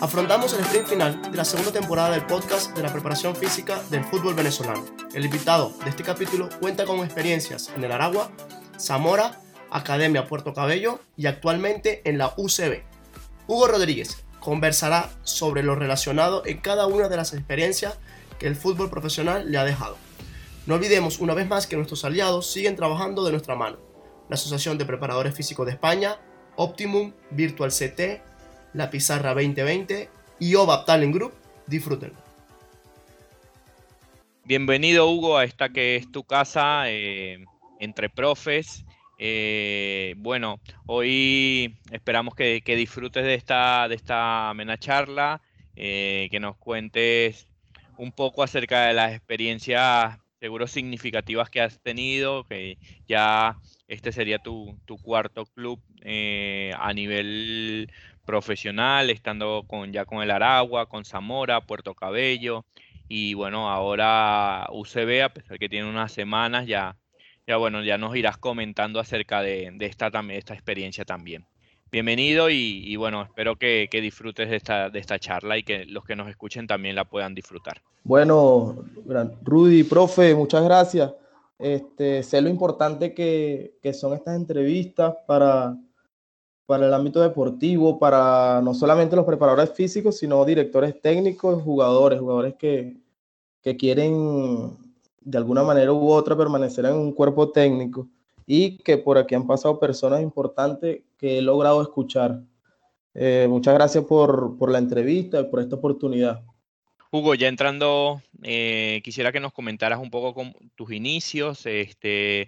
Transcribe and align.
Afrontamos 0.00 0.52
el 0.52 0.60
sprint 0.60 0.86
final 0.86 1.22
de 1.30 1.36
la 1.36 1.44
segunda 1.44 1.72
temporada 1.72 2.10
del 2.10 2.26
podcast 2.26 2.76
de 2.76 2.82
la 2.82 2.92
preparación 2.92 3.34
física 3.34 3.82
del 3.90 4.04
fútbol 4.04 4.34
venezolano. 4.34 4.84
El 5.14 5.24
invitado 5.24 5.72
de 5.82 5.90
este 5.90 6.02
capítulo 6.02 6.50
cuenta 6.60 6.84
con 6.84 6.98
experiencias 6.98 7.70
en 7.74 7.84
el 7.84 7.92
Aragua, 7.92 8.30
Zamora, 8.78 9.40
Academia 9.70 10.26
Puerto 10.26 10.52
Cabello 10.52 11.00
y 11.16 11.26
actualmente 11.26 12.02
en 12.04 12.18
la 12.18 12.34
UCB. 12.36 12.82
Hugo 13.46 13.66
Rodríguez 13.66 14.24
conversará 14.40 15.08
sobre 15.22 15.62
lo 15.62 15.74
relacionado 15.74 16.44
en 16.44 16.58
cada 16.58 16.86
una 16.86 17.08
de 17.08 17.16
las 17.16 17.32
experiencias 17.32 17.98
que 18.38 18.46
el 18.46 18.56
fútbol 18.56 18.90
profesional 18.90 19.50
le 19.50 19.58
ha 19.58 19.64
dejado. 19.64 19.96
No 20.66 20.74
olvidemos 20.74 21.18
una 21.18 21.34
vez 21.34 21.46
más 21.46 21.66
que 21.66 21.76
nuestros 21.76 22.04
aliados 22.04 22.50
siguen 22.50 22.76
trabajando 22.76 23.24
de 23.24 23.32
nuestra 23.32 23.54
mano. 23.54 23.78
La 24.28 24.34
Asociación 24.34 24.78
de 24.78 24.84
Preparadores 24.84 25.34
Físicos 25.34 25.66
de 25.66 25.72
España, 25.72 26.18
Optimum, 26.56 27.12
Virtual 27.30 27.70
CT, 27.70 28.22
La 28.72 28.90
Pizarra 28.90 29.34
2020 29.34 30.08
y 30.38 30.54
OVAP 30.54 30.86
Talent 30.86 31.14
Group. 31.14 31.32
Disfrútenlo. 31.66 32.16
Bienvenido 34.44 35.08
Hugo 35.08 35.38
a 35.38 35.44
esta 35.44 35.70
que 35.70 35.96
es 35.96 36.10
tu 36.10 36.24
casa 36.24 36.90
eh, 36.90 37.44
entre 37.80 38.08
profes 38.10 38.84
eh, 39.18 40.14
bueno, 40.18 40.60
hoy 40.86 41.76
esperamos 41.90 42.34
que, 42.34 42.62
disfrutes 42.66 43.24
de 43.24 43.34
esta, 43.34 43.88
de 43.88 43.94
esta 43.94 44.50
amena 44.50 44.78
charla, 44.78 45.40
eh, 45.76 46.28
que 46.30 46.40
nos 46.40 46.56
cuentes 46.56 47.48
un 47.98 48.12
poco 48.12 48.42
acerca 48.42 48.86
de 48.86 48.94
las 48.94 49.12
experiencias 49.12 50.18
seguro 50.40 50.66
significativas 50.66 51.48
que 51.48 51.60
has 51.60 51.80
tenido, 51.80 52.44
que 52.44 52.76
ya 53.08 53.56
este 53.88 54.12
sería 54.12 54.38
tu, 54.38 54.78
cuarto 55.02 55.46
club 55.46 55.80
eh, 56.02 56.72
a 56.78 56.92
nivel 56.92 57.90
profesional, 58.26 59.10
estando 59.10 59.64
con, 59.66 59.92
ya 59.92 60.04
con 60.04 60.22
el 60.22 60.30
Aragua, 60.30 60.86
con 60.88 61.04
Zamora, 61.04 61.62
Puerto 61.62 61.94
Cabello, 61.94 62.66
y 63.08 63.34
bueno, 63.34 63.70
ahora 63.70 64.66
UCB, 64.70 65.22
a 65.22 65.28
pesar 65.30 65.58
que 65.58 65.68
tiene 65.68 65.88
unas 65.88 66.12
semanas, 66.12 66.66
ya 66.66 66.96
ya 67.46 67.56
bueno, 67.56 67.82
ya 67.82 67.98
nos 67.98 68.16
irás 68.16 68.38
comentando 68.38 69.00
acerca 69.00 69.42
de, 69.42 69.72
esta, 69.80 70.10
esta 70.30 70.54
experiencia 70.54 71.04
también. 71.04 71.46
Bienvenido 71.90 72.50
y, 72.50 72.96
bueno, 72.96 73.22
espero 73.22 73.56
que, 73.56 73.88
disfrutes 73.92 74.50
de 74.50 74.56
esta, 74.56 74.90
de 74.90 74.98
esta 74.98 75.18
charla 75.18 75.56
y 75.56 75.62
que 75.62 75.84
los 75.86 76.04
que 76.04 76.16
nos 76.16 76.28
escuchen 76.28 76.66
también 76.66 76.96
la 76.96 77.04
puedan 77.04 77.34
disfrutar. 77.34 77.82
Bueno, 78.02 78.84
Rudy, 79.42 79.84
profe, 79.84 80.34
muchas 80.34 80.64
gracias. 80.64 81.12
Este, 81.58 82.22
sé 82.22 82.40
lo 82.40 82.48
importante 82.48 83.14
que, 83.14 83.78
son 83.92 84.14
estas 84.14 84.36
entrevistas 84.36 85.14
para, 85.26 85.76
para 86.66 86.86
el 86.86 86.94
ámbito 86.94 87.20
deportivo, 87.20 87.98
para 87.98 88.60
no 88.62 88.74
solamente 88.74 89.14
los 89.14 89.24
preparadores 89.24 89.70
físicos, 89.70 90.18
sino 90.18 90.44
directores 90.44 91.00
técnicos, 91.00 91.62
jugadores, 91.62 92.18
jugadores 92.18 92.54
que, 92.56 92.96
que 93.62 93.76
quieren 93.76 94.76
de 95.20 95.38
alguna 95.38 95.62
manera 95.62 95.92
u 95.92 96.10
otra 96.10 96.36
permanecer 96.36 96.84
en 96.86 96.94
un 96.94 97.12
cuerpo 97.12 97.50
técnico 97.50 98.08
y 98.46 98.78
que 98.78 98.98
por 98.98 99.18
aquí 99.18 99.34
han 99.34 99.46
pasado 99.46 99.78
personas 99.78 100.22
importantes 100.22 101.02
que 101.18 101.38
he 101.38 101.42
logrado 101.42 101.82
escuchar. 101.82 102.40
Eh, 103.14 103.46
muchas 103.48 103.74
gracias 103.74 104.04
por, 104.04 104.58
por, 104.58 104.70
la 104.70 104.78
entrevista 104.78 105.40
y 105.40 105.44
por 105.44 105.60
esta 105.60 105.76
oportunidad. 105.76 106.42
Hugo, 107.10 107.36
ya 107.36 107.46
entrando, 107.46 108.20
eh, 108.42 109.00
quisiera 109.04 109.30
que 109.30 109.38
nos 109.38 109.52
comentaras 109.52 110.00
un 110.00 110.10
poco 110.10 110.34
tus 110.74 110.90
inicios. 110.90 111.64
Este, 111.64 112.46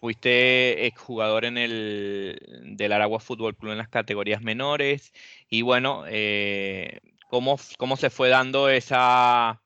fuiste 0.00 0.86
exjugador 0.86 1.44
en 1.44 1.58
el 1.58 2.74
del 2.76 2.92
Aragua 2.92 3.20
Fútbol 3.20 3.56
Club 3.56 3.72
en 3.72 3.78
las 3.78 3.88
categorías 3.88 4.42
menores 4.42 5.12
y 5.48 5.62
bueno, 5.62 6.04
eh, 6.08 7.00
¿cómo, 7.28 7.58
¿cómo 7.76 7.96
se 7.96 8.10
fue 8.10 8.28
dando 8.28 8.68
esa, 8.68 9.60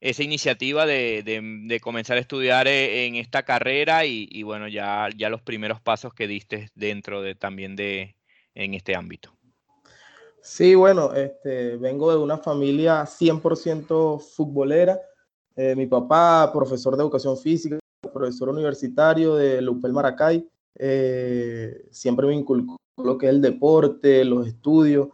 esa 0.00 0.22
iniciativa 0.22 0.86
de, 0.86 1.80
comenzar 1.82 2.16
a 2.16 2.20
estudiar 2.20 2.68
eh, 2.68 3.06
en 3.06 3.16
esta 3.16 3.44
carrera 3.44 4.04
y, 4.06 4.42
bueno, 4.42 4.68
ya, 4.68 5.08
ya 5.16 5.28
los 5.28 5.42
primeros 5.42 5.80
pasos 5.80 6.14
que 6.14 6.28
diste 6.28 6.70
dentro 6.74 7.22
de 7.22 7.34
también 7.34 7.76
de 7.76 8.16
en 8.54 8.74
este 8.74 8.96
ámbito. 8.96 9.32
Sí, 10.40 10.74
bueno, 10.74 11.12
este, 11.14 11.76
vengo 11.76 12.10
de 12.10 12.18
una 12.18 12.38
familia 12.38 13.04
100% 13.04 14.20
futbolera. 14.20 15.00
Eh, 15.56 15.74
mi 15.76 15.86
papá, 15.86 16.50
profesor 16.52 16.96
de 16.96 17.02
educación 17.02 17.36
física, 17.36 17.78
profesor 18.12 18.48
universitario 18.48 19.34
de 19.34 19.60
Lupel 19.60 19.92
Maracay, 19.92 20.48
eh, 20.76 21.86
siempre 21.90 22.26
me 22.26 22.34
inculcó 22.34 22.76
lo 22.96 23.18
que 23.18 23.26
es 23.26 23.30
el 23.30 23.40
deporte, 23.40 24.24
los 24.24 24.46
estudios. 24.46 25.08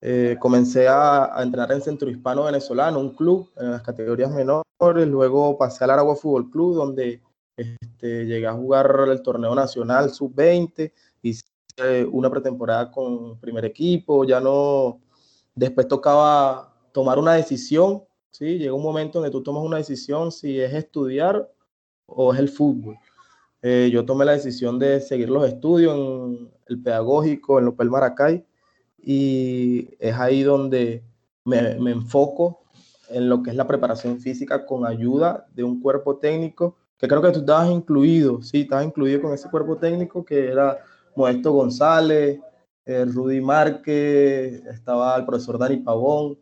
Eh, 0.00 0.36
comencé 0.38 0.86
a, 0.86 1.32
entrenar 1.42 1.72
en 1.72 1.82
Centro 1.82 2.08
Hispano 2.08 2.44
Venezolano, 2.44 3.00
un 3.00 3.14
club 3.16 3.50
en 3.56 3.72
las 3.72 3.82
categorías 3.82 4.30
menores, 4.30 5.08
luego 5.08 5.58
pasé 5.58 5.84
al 5.84 5.90
Aragua 5.90 6.14
Fútbol 6.14 6.50
Club, 6.50 6.76
donde 6.76 7.20
este, 7.56 8.24
llegué 8.24 8.46
a 8.46 8.52
jugar 8.52 9.06
el 9.08 9.22
torneo 9.22 9.54
nacional 9.56 10.10
sub-20, 10.10 10.92
hice 11.22 11.44
una 12.12 12.30
pretemporada 12.30 12.90
con 12.90 13.38
primer 13.40 13.64
equipo, 13.64 14.24
ya 14.24 14.40
no, 14.40 15.00
después 15.54 15.88
tocaba 15.88 16.72
tomar 16.92 17.18
una 17.18 17.34
decisión, 17.34 18.04
¿sí? 18.30 18.58
llega 18.58 18.74
un 18.74 18.82
momento 18.82 19.18
donde 19.18 19.32
tú 19.32 19.42
tomas 19.42 19.64
una 19.64 19.78
decisión 19.78 20.30
si 20.30 20.60
es 20.60 20.72
estudiar 20.74 21.50
o 22.06 22.32
es 22.32 22.38
el 22.38 22.48
fútbol. 22.48 22.96
Eh, 23.62 23.90
yo 23.92 24.04
tomé 24.06 24.24
la 24.24 24.32
decisión 24.32 24.78
de 24.78 25.00
seguir 25.00 25.28
los 25.28 25.46
estudios 25.46 25.96
en 25.96 26.50
el 26.66 26.80
pedagógico, 26.80 27.58
en 27.58 27.64
Lopel 27.64 27.90
Maracay, 27.90 28.44
y 28.98 29.90
es 29.98 30.14
ahí 30.14 30.42
donde 30.42 31.02
me, 31.44 31.78
me, 31.78 31.92
enfoco 31.92 32.62
en 33.08 33.28
lo 33.28 33.42
que 33.42 33.50
es 33.50 33.56
la 33.56 33.66
preparación 33.66 34.20
física 34.20 34.66
con 34.66 34.86
ayuda 34.86 35.46
de 35.54 35.64
un 35.64 35.80
cuerpo 35.80 36.16
técnico, 36.18 36.76
que 36.98 37.08
creo 37.08 37.22
que 37.22 37.30
tú 37.30 37.40
estabas 37.40 37.70
incluido, 37.70 38.42
sí, 38.42 38.62
estabas 38.62 38.86
incluido 38.86 39.22
con 39.22 39.32
ese 39.32 39.48
cuerpo 39.48 39.76
técnico 39.76 40.24
que 40.24 40.48
era 40.48 40.78
Modesto 41.16 41.52
González, 41.52 42.40
eh, 42.84 43.04
Rudy 43.04 43.40
Márquez, 43.40 44.64
estaba 44.66 45.16
el 45.16 45.24
profesor 45.24 45.58
Dani 45.58 45.76
Pavón, 45.78 46.38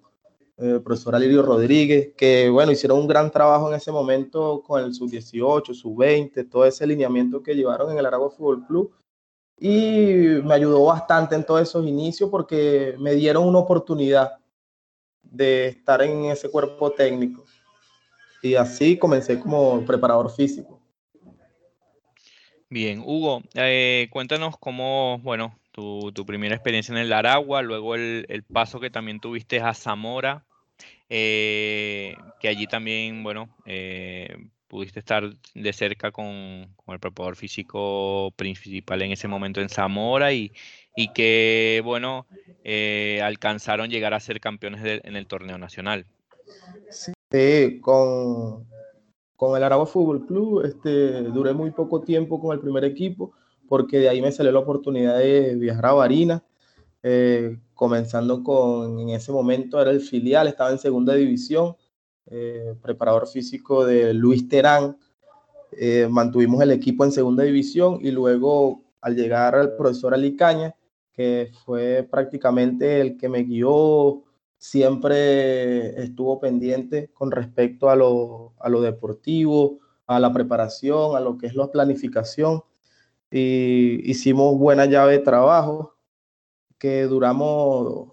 el 0.56 0.80
profesor 0.82 1.14
Alirio 1.14 1.42
Rodríguez, 1.42 2.12
que 2.16 2.48
bueno, 2.48 2.72
hicieron 2.72 3.00
un 3.00 3.06
gran 3.06 3.30
trabajo 3.30 3.68
en 3.68 3.74
ese 3.74 3.92
momento 3.92 4.62
con 4.66 4.82
el 4.82 4.94
sub-18, 4.94 5.74
sub-20, 5.74 6.48
todo 6.48 6.64
ese 6.64 6.86
lineamiento 6.86 7.42
que 7.42 7.54
llevaron 7.54 7.90
en 7.90 7.98
el 7.98 8.06
Aragua 8.06 8.30
Fútbol 8.30 8.66
Club 8.66 8.92
y 9.58 10.40
me 10.44 10.54
ayudó 10.54 10.84
bastante 10.84 11.34
en 11.34 11.44
todos 11.44 11.62
esos 11.62 11.86
inicios 11.86 12.30
porque 12.30 12.94
me 12.98 13.14
dieron 13.14 13.44
una 13.44 13.58
oportunidad 13.58 14.38
de 15.22 15.68
estar 15.68 16.02
en 16.02 16.26
ese 16.26 16.50
cuerpo 16.50 16.90
técnico. 16.90 17.44
Y 18.42 18.54
así 18.54 18.98
comencé 18.98 19.40
como 19.40 19.84
preparador 19.84 20.30
físico. 20.30 20.80
Bien, 22.68 23.00
Hugo, 23.04 23.42
eh, 23.54 24.08
cuéntanos 24.10 24.56
cómo, 24.58 25.18
bueno, 25.22 25.58
tu, 25.72 26.12
primera 26.26 26.54
experiencia 26.54 26.92
en 26.92 26.98
el 26.98 27.12
Aragua, 27.12 27.62
luego 27.62 27.94
el, 27.94 28.44
paso 28.52 28.80
que 28.80 28.90
también 28.90 29.20
tuviste 29.20 29.60
a 29.60 29.72
Zamora, 29.72 30.44
eh, 31.08 32.16
que 32.40 32.48
allí 32.48 32.66
también, 32.66 33.22
bueno, 33.22 33.48
eh, 33.66 34.36
pudiste 34.68 35.00
estar 35.00 35.24
de 35.54 35.72
cerca 35.72 36.10
con, 36.12 36.26
el 36.26 37.00
preparador 37.00 37.36
físico 37.36 38.32
principal 38.36 39.02
en 39.02 39.12
ese 39.12 39.28
momento 39.28 39.60
en 39.60 39.68
Zamora 39.68 40.32
y, 40.32 40.52
y 40.96 41.12
que, 41.12 41.80
bueno, 41.84 42.26
eh, 42.64 43.20
alcanzaron 43.22 43.90
llegar 43.90 44.14
a 44.14 44.20
ser 44.20 44.40
campeones 44.40 45.00
en 45.04 45.16
el 45.16 45.26
torneo 45.26 45.58
nacional. 45.58 46.06
Sí, 47.30 47.80
con, 47.80 48.66
con 49.36 49.56
el 49.56 49.64
Aragua 49.64 49.86
Fútbol 49.86 50.26
Club 50.26 50.64
este, 50.64 51.22
duré 51.22 51.52
muy 51.52 51.70
poco 51.70 52.02
tiempo 52.02 52.40
con 52.40 52.52
el 52.54 52.60
primer 52.60 52.84
equipo 52.84 53.32
porque 53.68 53.98
de 53.98 54.08
ahí 54.08 54.22
me 54.22 54.32
salió 54.32 54.52
la 54.52 54.60
oportunidad 54.60 55.18
de 55.18 55.54
viajar 55.56 55.86
a 55.86 55.92
Barinas, 55.92 56.42
eh, 57.02 57.58
comenzando 57.74 58.42
con, 58.42 59.00
en 59.00 59.10
ese 59.10 59.32
momento 59.32 59.80
era 59.80 59.90
el 59.90 60.00
filial, 60.00 60.48
estaba 60.48 60.70
en 60.70 60.78
segunda 60.78 61.14
división 61.14 61.76
eh, 62.26 62.74
preparador 62.82 63.28
físico 63.28 63.84
de 63.84 64.12
Luis 64.12 64.48
Terán. 64.48 64.96
Eh, 65.72 66.08
mantuvimos 66.10 66.60
el 66.62 66.72
equipo 66.72 67.04
en 67.04 67.12
segunda 67.12 67.44
división 67.44 67.98
y 68.00 68.10
luego 68.10 68.82
al 69.00 69.14
llegar 69.14 69.54
al 69.54 69.76
profesor 69.76 70.14
Alicaña, 70.14 70.74
que 71.12 71.50
fue 71.64 72.06
prácticamente 72.10 73.00
el 73.00 73.16
que 73.16 73.28
me 73.28 73.44
guió, 73.44 74.24
siempre 74.58 76.02
estuvo 76.02 76.40
pendiente 76.40 77.10
con 77.12 77.30
respecto 77.30 77.90
a 77.90 77.96
lo, 77.96 78.54
a 78.58 78.68
lo 78.68 78.80
deportivo, 78.80 79.78
a 80.06 80.18
la 80.18 80.32
preparación, 80.32 81.16
a 81.16 81.20
lo 81.20 81.38
que 81.38 81.46
es 81.46 81.54
la 81.54 81.70
planificación. 81.70 82.62
Y 83.30 84.10
hicimos 84.10 84.58
buena 84.58 84.86
llave 84.86 85.12
de 85.12 85.18
trabajo 85.20 85.96
que 86.78 87.04
duramos 87.04 88.08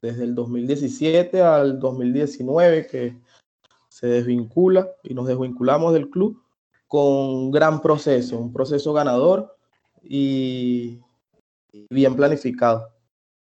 desde 0.00 0.24
el 0.24 0.34
2017 0.34 1.40
al 1.40 1.78
2019, 1.80 2.86
que 2.86 3.23
se 4.04 4.10
desvincula 4.10 4.86
y 5.02 5.14
nos 5.14 5.26
desvinculamos 5.26 5.94
del 5.94 6.10
club 6.10 6.38
con 6.86 7.06
un 7.06 7.50
gran 7.50 7.80
proceso, 7.80 8.36
un 8.36 8.52
proceso 8.52 8.92
ganador 8.92 9.56
y 10.02 11.00
bien 11.88 12.14
planificado. 12.14 12.90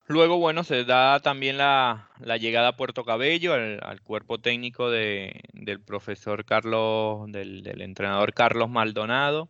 Luego, 0.07 0.39
bueno, 0.39 0.63
se 0.63 0.85
da 0.85 1.19
también 1.19 1.59
la, 1.59 2.09
llegada 2.39 2.69
a 2.69 2.77
Puerto 2.77 3.05
Cabello, 3.05 3.53
al, 3.53 4.01
cuerpo 4.03 4.39
técnico 4.39 4.91
del 4.91 5.81
profesor 5.85 6.45
Carlos, 6.45 7.25
del, 7.33 7.81
entrenador 7.81 8.33
Carlos 8.33 8.71
Maldonado. 8.71 9.49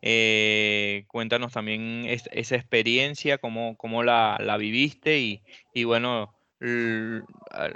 Eh, 0.00 1.04
cuéntanos 1.08 1.52
también 1.52 2.06
esa 2.06 2.56
experiencia, 2.56 3.36
cómo, 3.36 3.76
cómo 3.76 4.02
la, 4.02 4.56
viviste 4.58 5.42
y, 5.74 5.84
bueno, 5.84 6.37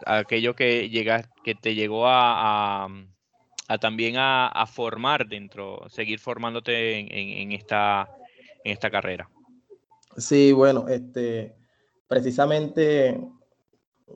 aquello 0.06 0.54
que, 0.54 0.88
llega, 0.88 1.30
que 1.44 1.54
te 1.54 1.74
llegó 1.74 2.04
a, 2.06 2.88
también 3.80 4.16
a, 4.18 4.64
formar 4.66 5.28
dentro, 5.28 5.88
seguir 5.88 6.18
formándote 6.18 6.98
en, 7.40 7.52
esta, 7.52 8.08
en 8.64 8.72
esta 8.72 8.90
carrera. 8.90 9.28
Sí, 10.16 10.52
bueno, 10.52 10.88
este 10.88 11.54
precisamente, 12.12 13.18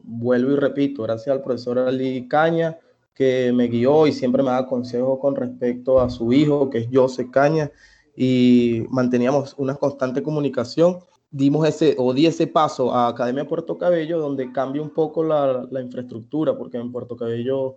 vuelvo 0.03 0.53
y 0.53 0.57
repito, 0.57 1.05
gracias 1.05 1.35
al 1.35 1.43
profesor 1.43 1.79
Ali 1.79 2.29
Caña, 2.29 2.79
que 3.15 3.51
me 3.55 3.69
guió 3.69 4.07
y 4.07 4.13
siempre 4.13 4.43
me 4.43 4.51
da 4.51 4.67
consejos 4.67 5.19
con 5.19 5.35
respecto 5.35 5.99
a 5.99 6.11
su 6.11 6.31
hijo, 6.31 6.69
que 6.69 6.81
es 6.81 6.89
José 6.93 7.31
Caña, 7.31 7.73
y 8.15 8.85
manteníamos 8.91 9.55
una 9.57 9.77
constante 9.77 10.23
comunicación. 10.23 10.99
Dimos 11.37 11.69
ese, 11.69 11.95
o 11.99 12.15
di 12.15 12.25
ese 12.25 12.47
paso 12.47 12.95
a 12.95 13.09
Academia 13.09 13.47
Puerto 13.47 13.77
Cabello, 13.77 14.19
donde 14.19 14.51
cambia 14.53 14.81
un 14.81 14.89
poco 14.89 15.23
la, 15.23 15.69
infraestructura, 15.83 16.57
porque 16.57 16.79
en 16.79 16.91
Puerto 16.91 17.15
Cabello 17.15 17.77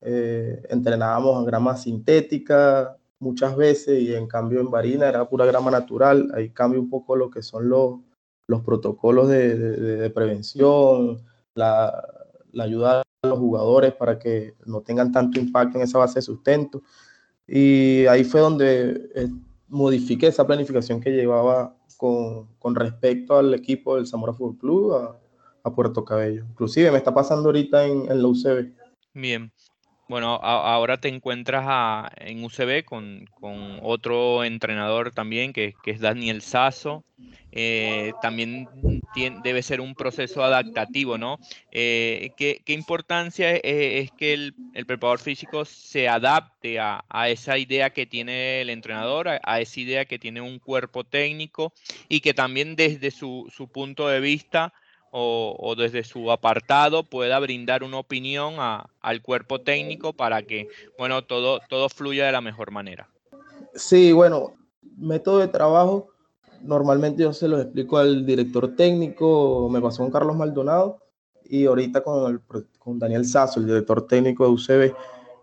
eh, 0.00 0.62
entrenábamos 0.70 1.40
en 1.40 1.44
grama 1.44 1.76
sintética 1.76 2.96
muchas 3.18 3.56
veces, 3.56 4.00
y 4.00 4.14
en 4.14 4.28
cambio 4.28 4.60
en 4.60 4.70
Barina 4.70 5.08
era 5.08 5.28
pura 5.28 5.44
grama 5.44 5.72
natural. 5.72 6.30
Ahí 6.34 6.50
cambia 6.50 6.78
un 6.78 6.88
poco 6.88 7.16
lo 7.16 7.30
que 7.30 7.42
son 7.42 7.68
los, 7.68 7.98
los 8.46 8.62
protocolos 8.62 9.28
de, 9.28 10.08
prevención, 10.14 11.20
la, 11.56 12.00
ayuda 12.60 13.02
a 13.22 13.26
los 13.26 13.40
jugadores 13.40 13.92
para 13.94 14.20
que 14.20 14.54
no 14.66 14.82
tengan 14.82 15.10
tanto 15.10 15.40
impacto 15.40 15.78
en 15.78 15.82
esa 15.82 15.98
base 15.98 16.20
de 16.20 16.22
sustento. 16.22 16.80
Y 17.48 18.06
ahí 18.06 18.22
fue 18.22 18.40
donde 18.40 19.10
eh, 19.16 19.28
modifiqué 19.66 20.28
esa 20.28 20.46
planificación 20.46 21.00
que 21.00 21.10
llevaba 21.10 21.74
con, 21.96 22.74
respecto 22.74 23.38
al 23.38 23.54
equipo 23.54 23.96
del 23.96 24.06
Zamora 24.06 24.32
Fútbol 24.32 24.58
Club 24.58 24.92
a, 24.92 25.74
Puerto 25.74 26.04
Cabello. 26.04 26.44
Inclusive 26.50 26.90
me 26.90 26.98
está 26.98 27.14
pasando 27.14 27.48
ahorita 27.48 27.86
en, 27.86 28.10
en 28.10 28.20
la 28.20 28.28
UCB. 28.28 28.74
Bien, 29.14 29.50
bueno, 30.08 30.34
ahora 30.42 30.98
te 30.98 31.08
encuentras 31.08 32.10
en 32.16 32.44
UCB 32.44 32.84
con, 32.84 33.28
otro 33.82 34.44
entrenador 34.44 35.12
también, 35.12 35.52
que, 35.52 35.74
es 35.86 36.00
Daniel 36.00 36.42
Sasso. 36.42 37.04
Eh, 37.52 38.12
también 38.20 38.68
debe 39.42 39.62
ser 39.62 39.80
un 39.80 39.94
proceso 39.94 40.42
adaptativo, 40.42 41.16
¿no? 41.16 41.38
Eh, 41.70 42.30
¿qué, 42.36 42.60
importancia 42.66 43.52
es, 43.52 44.10
que 44.12 44.34
el, 44.34 44.54
preparador 44.86 45.20
físico 45.20 45.64
se 45.64 46.08
adapte 46.08 46.80
a, 46.80 47.04
esa 47.28 47.56
idea 47.56 47.90
que 47.90 48.06
tiene 48.06 48.60
el 48.60 48.70
entrenador, 48.70 49.28
a, 49.28 49.60
esa 49.60 49.80
idea 49.80 50.04
que 50.04 50.18
tiene 50.18 50.40
un 50.40 50.58
cuerpo 50.58 51.04
técnico 51.04 51.72
y 52.08 52.20
que 52.20 52.34
también 52.34 52.76
desde 52.76 53.10
su 53.10 53.70
punto 53.72 54.08
de 54.08 54.20
vista 54.20 54.74
o, 55.16 55.74
desde 55.76 56.02
su 56.02 56.32
apartado 56.32 57.04
pueda 57.04 57.38
brindar 57.38 57.84
una 57.84 57.98
opinión 57.98 58.54
al 58.58 59.22
cuerpo 59.22 59.60
técnico 59.60 60.12
para 60.12 60.42
que 60.42 60.66
bueno 60.98 61.22
todo, 61.22 61.60
todo 61.68 61.88
fluya 61.88 62.26
de 62.26 62.32
la 62.32 62.40
mejor 62.40 62.72
manera. 62.72 63.08
Sí, 63.74 64.10
bueno, 64.10 64.54
método 64.96 65.38
de 65.38 65.48
trabajo, 65.48 66.08
normalmente 66.62 67.22
yo 67.22 67.32
se 67.32 67.46
lo 67.46 67.60
explico 67.60 67.98
al 67.98 68.26
director 68.26 68.74
técnico, 68.74 69.68
me 69.70 69.80
pasó 69.80 70.02
con 70.02 70.10
Carlos 70.10 70.34
Maldonado 70.34 70.98
y 71.44 71.66
ahorita 71.66 72.02
con, 72.02 72.42
con 72.80 72.98
Daniel 72.98 73.24
Sasso, 73.24 73.60
el 73.60 73.66
director 73.66 74.08
técnico 74.08 74.44
de 74.44 74.50
UCB, 74.50 74.96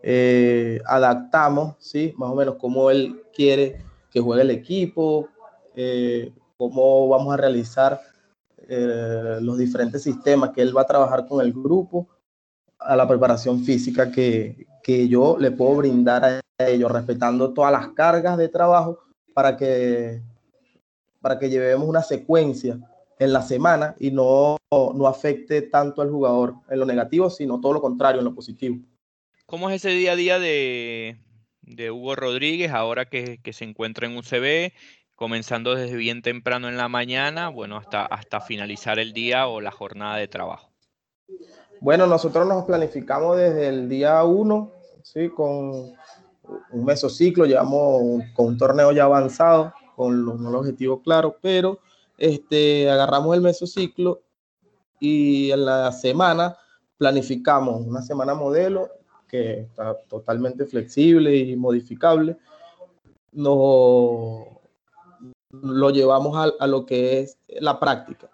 eh, 0.03 0.81
adaptamos, 0.85 1.75
¿sí? 1.79 2.13
Más 2.17 2.29
o 2.29 2.35
menos 2.35 2.55
cómo 2.59 2.91
él 2.91 3.23
quiere 3.33 3.85
que 4.09 4.19
juegue 4.19 4.41
el 4.41 4.51
equipo, 4.51 5.29
eh, 5.75 6.33
cómo 6.57 7.07
vamos 7.07 7.33
a 7.33 7.37
realizar 7.37 8.01
eh, 8.73 9.39
los 9.41 9.57
diferentes 9.57 10.01
sistemas 10.01 10.51
que 10.51 10.61
él 10.61 10.75
va 10.75 10.83
a 10.83 10.87
trabajar 10.87 11.27
con 11.27 11.45
el 11.45 11.51
grupo, 11.51 12.07
a 12.79 12.95
la 12.95 13.05
preparación 13.05 13.65
física 13.65 14.09
que, 14.09 14.65
que 14.81 15.09
yo 15.09 15.35
le 15.37 15.51
puedo 15.51 15.75
brindar 15.75 16.23
a 16.23 16.41
ellos, 16.57 16.89
respetando 16.89 17.53
todas 17.53 17.73
las 17.73 17.89
cargas 17.89 18.37
de 18.37 18.47
trabajo 18.47 18.99
para 19.33 19.57
que, 19.57 20.21
para 21.19 21.37
que 21.37 21.49
llevemos 21.49 21.85
una 21.85 22.01
secuencia 22.01 22.79
en 23.19 23.33
la 23.33 23.41
semana 23.41 23.93
y 23.99 24.09
no, 24.11 24.55
no 24.71 25.05
afecte 25.05 25.63
tanto 25.63 26.01
al 26.01 26.09
jugador 26.09 26.55
en 26.69 26.79
lo 26.79 26.85
negativo, 26.85 27.29
sino 27.29 27.59
todo 27.59 27.73
lo 27.73 27.81
contrario, 27.81 28.19
en 28.19 28.25
lo 28.25 28.33
positivo. 28.33 28.77
¿Cómo 29.47 29.69
es 29.69 29.75
ese 29.75 29.89
día 29.89 30.13
a 30.13 30.15
día 30.15 30.39
de, 30.39 31.17
de 31.61 31.91
Hugo 31.91 32.15
Rodríguez 32.15 32.71
ahora 32.71 33.03
que, 33.03 33.39
que, 33.43 33.51
se 33.51 33.65
encuentra 33.65 34.07
en 34.07 34.15
UCB 34.15 34.71
comenzando 35.21 35.75
desde 35.75 35.97
bien 35.97 36.23
temprano 36.23 36.67
en 36.67 36.77
la 36.77 36.89
mañana, 36.89 37.49
bueno, 37.49 37.77
hasta, 37.77 38.03
hasta 38.07 38.41
finalizar 38.41 38.97
el 38.97 39.13
día 39.13 39.45
o 39.45 39.61
la 39.61 39.69
jornada 39.69 40.15
de 40.15 40.27
trabajo? 40.27 40.71
Bueno, 41.79 42.07
nosotros 42.07 42.47
nos 42.47 42.65
planificamos 42.65 43.37
desde 43.37 43.67
el 43.67 43.87
día 43.87 44.23
1, 44.23 44.71
¿sí? 45.03 45.29
con 45.29 45.93
un 46.71 46.85
mesociclo, 46.85 47.45
llevamos 47.45 48.23
con 48.33 48.47
un 48.47 48.57
torneo 48.57 48.91
ya 48.93 49.03
avanzado, 49.03 49.71
con 49.95 50.25
los, 50.25 50.41
objetivos 50.55 51.01
claros, 51.03 51.35
pero 51.39 51.77
este, 52.17 52.89
agarramos 52.89 53.35
el 53.35 53.41
mesociclo 53.41 54.23
y 54.99 55.51
en 55.51 55.65
la 55.65 55.91
semana 55.91 56.57
planificamos 56.97 57.85
una 57.85 58.01
semana 58.01 58.33
modelo 58.33 58.89
que 59.27 59.59
está 59.59 59.95
totalmente 60.09 60.65
flexible 60.65 61.35
y 61.35 61.55
modificable. 61.55 62.37
Nos 63.33 64.60
lo 65.51 65.89
llevamos 65.89 66.53
a, 66.59 66.67
lo 66.67 66.85
que 66.85 67.19
es 67.19 67.37
la 67.47 67.79
práctica. 67.79 68.29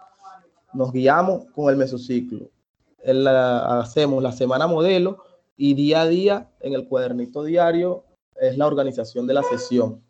Nos 0.74 0.92
guiamos 0.92 1.46
con 1.54 1.70
el 1.70 1.78
mesociclo. 1.78 2.50
hacemos 3.04 4.22
la 4.22 4.32
semana 4.32 4.68
modelo 4.68 5.24
y 5.56 5.74
día 5.74 6.02
a 6.02 6.08
día 6.08 6.50
en 6.60 6.74
el 6.74 6.88
cuadernito 6.88 7.44
diario 7.44 8.04
es 8.40 8.58
la 8.58 8.68
organización 8.68 9.26
de 9.26 9.34
la 9.34 9.44
sesión 9.44 10.04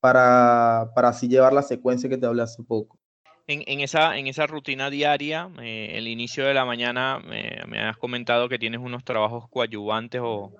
para, 0.00 0.90
para 0.94 1.08
así 1.08 1.28
llevar 1.28 1.52
la 1.52 1.62
secuencia 1.62 2.08
que 2.08 2.18
te 2.18 2.26
hablé 2.26 2.42
hace 2.42 2.62
poco. 2.62 2.98
En, 3.46 3.80
esa, 3.80 4.18
en 4.18 4.26
esa 4.26 4.46
rutina 4.46 4.90
diaria, 4.90 5.50
eh, 5.62 5.92
el 5.94 6.06
inicio 6.06 6.44
de 6.44 6.52
la 6.52 6.66
mañana, 6.66 7.18
me 7.18 7.80
has 7.80 7.96
comentado 7.96 8.46
que 8.46 8.58
tienes 8.58 8.80
unos 8.80 9.04
trabajos 9.04 9.48
coadyuvantes 9.48 10.20
o, 10.22 10.52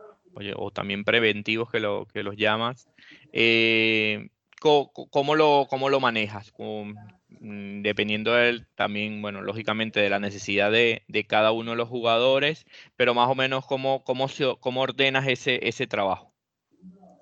o, 0.56 0.70
también 0.70 1.04
preventivos 1.04 1.70
que, 1.70 1.80
lo, 1.80 2.06
que 2.06 2.22
los 2.22 2.36
llamas. 2.36 2.88
Eh, 3.32 4.28
¿Cómo, 4.60 5.34
lo, 5.36 5.66
cómo 5.68 5.88
lo 5.88 6.00
manejas? 6.00 6.52
Mm, 6.58 7.82
dependiendo 7.82 8.32
del, 8.32 8.66
también, 8.74 9.22
bueno, 9.22 9.42
lógicamente 9.42 10.00
de 10.00 10.10
la 10.10 10.18
necesidad 10.18 10.72
de, 10.72 11.02
cada 11.28 11.52
uno 11.52 11.72
de 11.72 11.76
los 11.76 11.88
jugadores, 11.88 12.64
pero 12.96 13.14
más 13.14 13.30
o 13.30 13.34
menos 13.34 13.64
cómo, 13.66 14.02
cómo, 14.04 14.26
cómo 14.60 14.80
ordenas 14.80 15.28
ese, 15.28 15.66
ese 15.66 15.86
trabajo. 15.86 16.32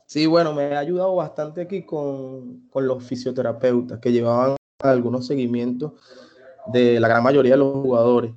Sí, 0.06 0.26
bueno, 0.26 0.54
me 0.54 0.74
ha 0.74 0.78
ayudado 0.78 1.16
bastante 1.16 1.62
aquí 1.62 1.82
con, 1.82 2.68
los 2.74 3.04
fisioterapeutas 3.04 3.98
que 3.98 4.12
llevaban 4.12 4.56
algunos 4.78 5.26
seguimientos 5.26 5.92
de 6.68 7.00
la 7.00 7.08
gran 7.08 7.22
mayoría 7.22 7.52
de 7.52 7.58
los 7.58 7.72
jugadores 7.72 8.32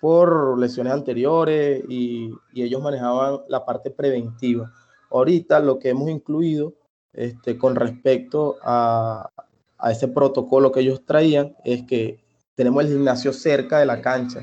por 0.00 0.58
lesiones 0.58 0.92
anteriores 0.92 1.84
y, 1.88 2.30
y 2.52 2.62
ellos 2.62 2.82
manejaban 2.82 3.40
la 3.48 3.64
parte 3.64 3.90
preventiva. 3.90 4.72
Ahorita 5.10 5.60
lo 5.60 5.78
que 5.78 5.90
hemos 5.90 6.08
incluido 6.08 6.74
este, 7.16 7.56
con 7.56 7.74
respecto 7.74 8.56
a, 8.62 9.30
ese 9.90 10.08
protocolo 10.08 10.72
que 10.72 10.80
ellos 10.80 11.04
traían 11.04 11.54
es 11.64 11.84
que 11.86 12.18
tenemos 12.54 12.84
el 12.84 12.92
gimnasio 12.92 13.32
cerca 13.32 13.78
de 13.78 13.86
la 13.86 14.00
cancha. 14.00 14.40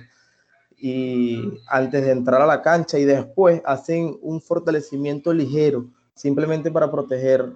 Y 0.77 1.41
antes 1.67 2.03
de 2.03 2.11
entrar 2.11 2.41
a 2.41 2.45
la 2.45 2.61
cancha 2.61 2.99
y 2.99 3.05
después 3.05 3.61
hacen 3.65 4.17
un 4.21 4.41
fortalecimiento 4.41 5.33
ligero 5.33 5.87
simplemente 6.13 6.71
para 6.71 6.91
proteger 6.91 7.51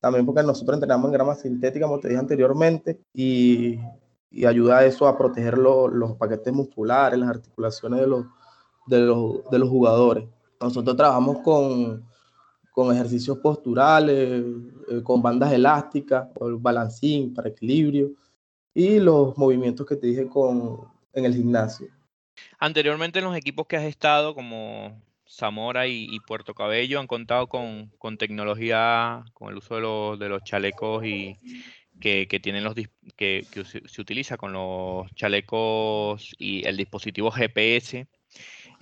también 0.00 0.26
porque 0.26 0.42
nosotros 0.42 0.74
entrenamos 0.74 1.06
en 1.06 1.12
grama 1.12 1.34
sintética 1.36 1.86
como 1.86 2.00
te 2.00 2.08
dije 2.08 2.18
anteriormente 2.18 3.00
y, 3.14 3.78
y 4.30 4.46
ayuda 4.46 4.78
a 4.78 4.84
eso 4.84 5.06
a 5.06 5.16
proteger 5.16 5.58
los 5.58 6.16
paquetes 6.16 6.52
musculares 6.52 7.18
las 7.18 7.28
articulaciones 7.28 8.00
de 8.00 8.06
los, 8.06 8.26
de 8.86 8.98
los, 9.00 9.50
de 9.50 9.58
los 9.58 9.68
jugadores. 9.68 10.24
Nosotros 10.60 10.96
trabajamos 10.96 11.38
con 11.40 12.04
con 12.72 12.92
ejercicios 12.92 13.38
posturales, 13.38 14.42
eh, 14.88 15.02
con 15.04 15.22
bandas 15.22 15.52
elásticas, 15.52 16.28
el 16.40 16.56
balancín 16.56 17.32
para 17.32 17.50
equilibrio 17.50 18.10
y 18.74 18.98
los 18.98 19.36
movimientos 19.38 19.86
que 19.86 19.96
te 19.96 20.08
dije 20.08 20.26
con, 20.26 20.80
en 21.12 21.24
el 21.26 21.34
gimnasio. 21.34 21.88
Anteriormente 22.58 23.18
en 23.18 23.26
los 23.26 23.36
equipos 23.36 23.66
que 23.66 23.76
has 23.76 23.84
estado, 23.84 24.34
como 24.34 25.00
Zamora 25.28 25.86
y, 25.86 26.18
Puerto 26.26 26.54
Cabello 26.54 26.98
han 26.98 27.06
contado 27.06 27.46
con, 27.46 27.90
tecnología, 28.18 29.22
con 29.34 29.50
el 29.50 29.58
uso 29.58 29.76
de 29.76 29.80
los, 29.82 30.18
de 30.18 30.28
los 30.30 30.42
chalecos 30.42 31.04
y 31.04 31.38
que, 32.00 32.40
tienen 32.42 32.64
los 32.64 32.74
que, 33.16 33.46
se, 33.64 34.00
utiliza 34.00 34.36
con 34.36 34.52
los 34.52 35.10
chalecos 35.14 36.32
y 36.38 36.66
el 36.66 36.76
dispositivo 36.76 37.30
GPS. 37.30 38.08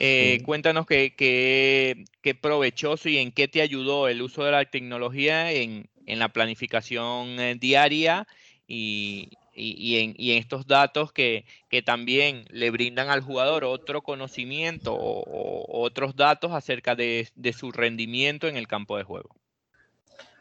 Eh, 0.02 0.40
cuéntanos 0.47 0.87
qué, 0.87 1.12
qué, 1.14 2.35
provechoso 2.35 3.11
y 3.11 3.19
en 3.19 3.33
qué 3.33 3.49
te 3.49 3.61
ayudó 3.61 4.09
el 4.09 4.23
uso 4.23 4.45
de 4.45 4.50
la 4.50 4.64
tecnología 4.64 5.52
en, 5.52 5.90
la 6.07 6.30
planificación 6.30 7.38
eh, 7.38 7.54
diaria 7.61 8.26
y, 8.66 9.28
y, 9.54 9.99
en, 9.99 10.38
estos 10.38 10.66
datos 10.66 11.12
que, 11.12 11.45
también 11.85 12.45
le 12.49 12.71
brindan 12.71 13.11
al 13.11 13.21
jugador 13.21 13.64
otro 13.64 14.00
conocimiento 14.00 14.95
o, 14.95 15.83
otros 15.83 16.16
datos 16.16 16.52
acerca 16.52 16.95
de, 16.95 17.28
su 17.54 17.71
rendimiento 17.71 18.49
en 18.49 18.57
el 18.57 18.66
campo 18.66 18.97
de 18.97 19.04
juego. 19.04 19.28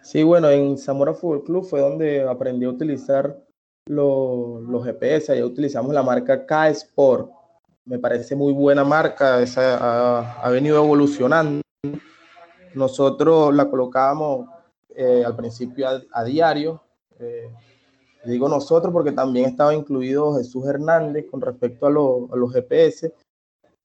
Sí, 0.01 0.23
bueno, 0.23 0.49
en 0.49 0.77
Zamora 0.77 1.13
Fútbol 1.13 1.43
Club 1.43 1.65
fue 1.65 1.81
donde 1.81 2.23
aprendí 2.23 2.65
a 2.65 2.69
utilizar 2.69 3.37
los, 3.87 4.85
GPS, 4.85 5.33
ahí 5.33 5.43
utilizamos 5.43 5.93
la 5.93 6.03
marca 6.03 6.45
K-Sport. 6.45 7.38
Me 7.89 7.97
parece 7.97 8.35
muy 8.35 8.53
buena 8.53 8.83
marca, 8.83 9.41
esa 9.41 10.43
ha, 10.43 10.49
venido 10.51 10.77
evolucionando. 10.77 11.63
Nosotros 12.75 13.51
la 13.55 13.67
colocábamos 13.67 14.47
eh, 14.95 15.23
al 15.25 15.35
principio 15.35 15.87
a, 16.13 16.23
diario, 16.23 16.83
eh, 17.17 17.49
Digo 18.25 18.47
nosotros 18.47 18.93
porque 18.93 19.11
también 19.11 19.47
estaba 19.47 19.73
incluido 19.73 20.35
Jesús 20.37 20.67
Hernández 20.67 21.25
con 21.31 21.41
respecto 21.41 21.87
a, 21.87 21.89
los 21.89 22.53
GPS 22.53 23.11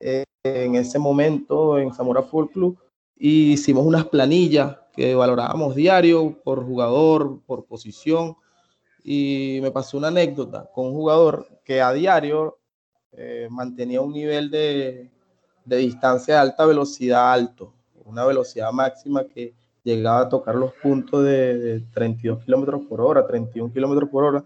eh, 0.01 0.25
en 0.43 0.75
ese 0.75 0.99
momento 0.99 1.79
en 1.79 1.95
Zamora 1.95 2.21
Fútbol 2.21 2.51
Club 2.51 2.79
y 3.17 3.53
hicimos 3.53 3.87
unas 3.87 4.05
planillas 4.05 4.77
que 4.93 5.15
valorábamos 5.15 5.75
diario 5.75 6.43
por 6.45 6.63
jugador, 6.63 7.41
por 7.47 7.65
posición 7.65 8.37
y 9.03 9.61
me 9.63 9.71
pasó 9.71 9.97
una 9.97 10.09
anécdota 10.09 10.69
con 10.75 10.89
un 10.89 10.93
jugador 10.93 11.49
que 11.65 11.81
a 11.81 11.91
diario 11.95 12.59
eh, 13.17 13.49
mantenía 13.51 14.01
un 14.01 14.13
nivel 14.13 14.51
de, 14.51 15.11
de 15.65 15.77
distancia 15.77 16.35
de 16.35 16.41
alta 16.41 16.67
velocidad 16.67 17.33
alto, 17.33 17.73
una 18.05 18.25
velocidad 18.25 18.73
máxima 18.73 19.25
que 19.25 19.55
llegaba 19.85 20.21
a 20.21 20.29
tocar 20.29 20.55
los 20.55 20.73
puntos 20.75 21.25
de, 21.25 21.85
32 21.93 22.45
kilómetros 22.45 22.83
por 22.89 23.01
hora, 23.01 23.27
31 23.27 23.73
kilómetros 23.73 24.09
por 24.11 24.25
hora. 24.25 24.45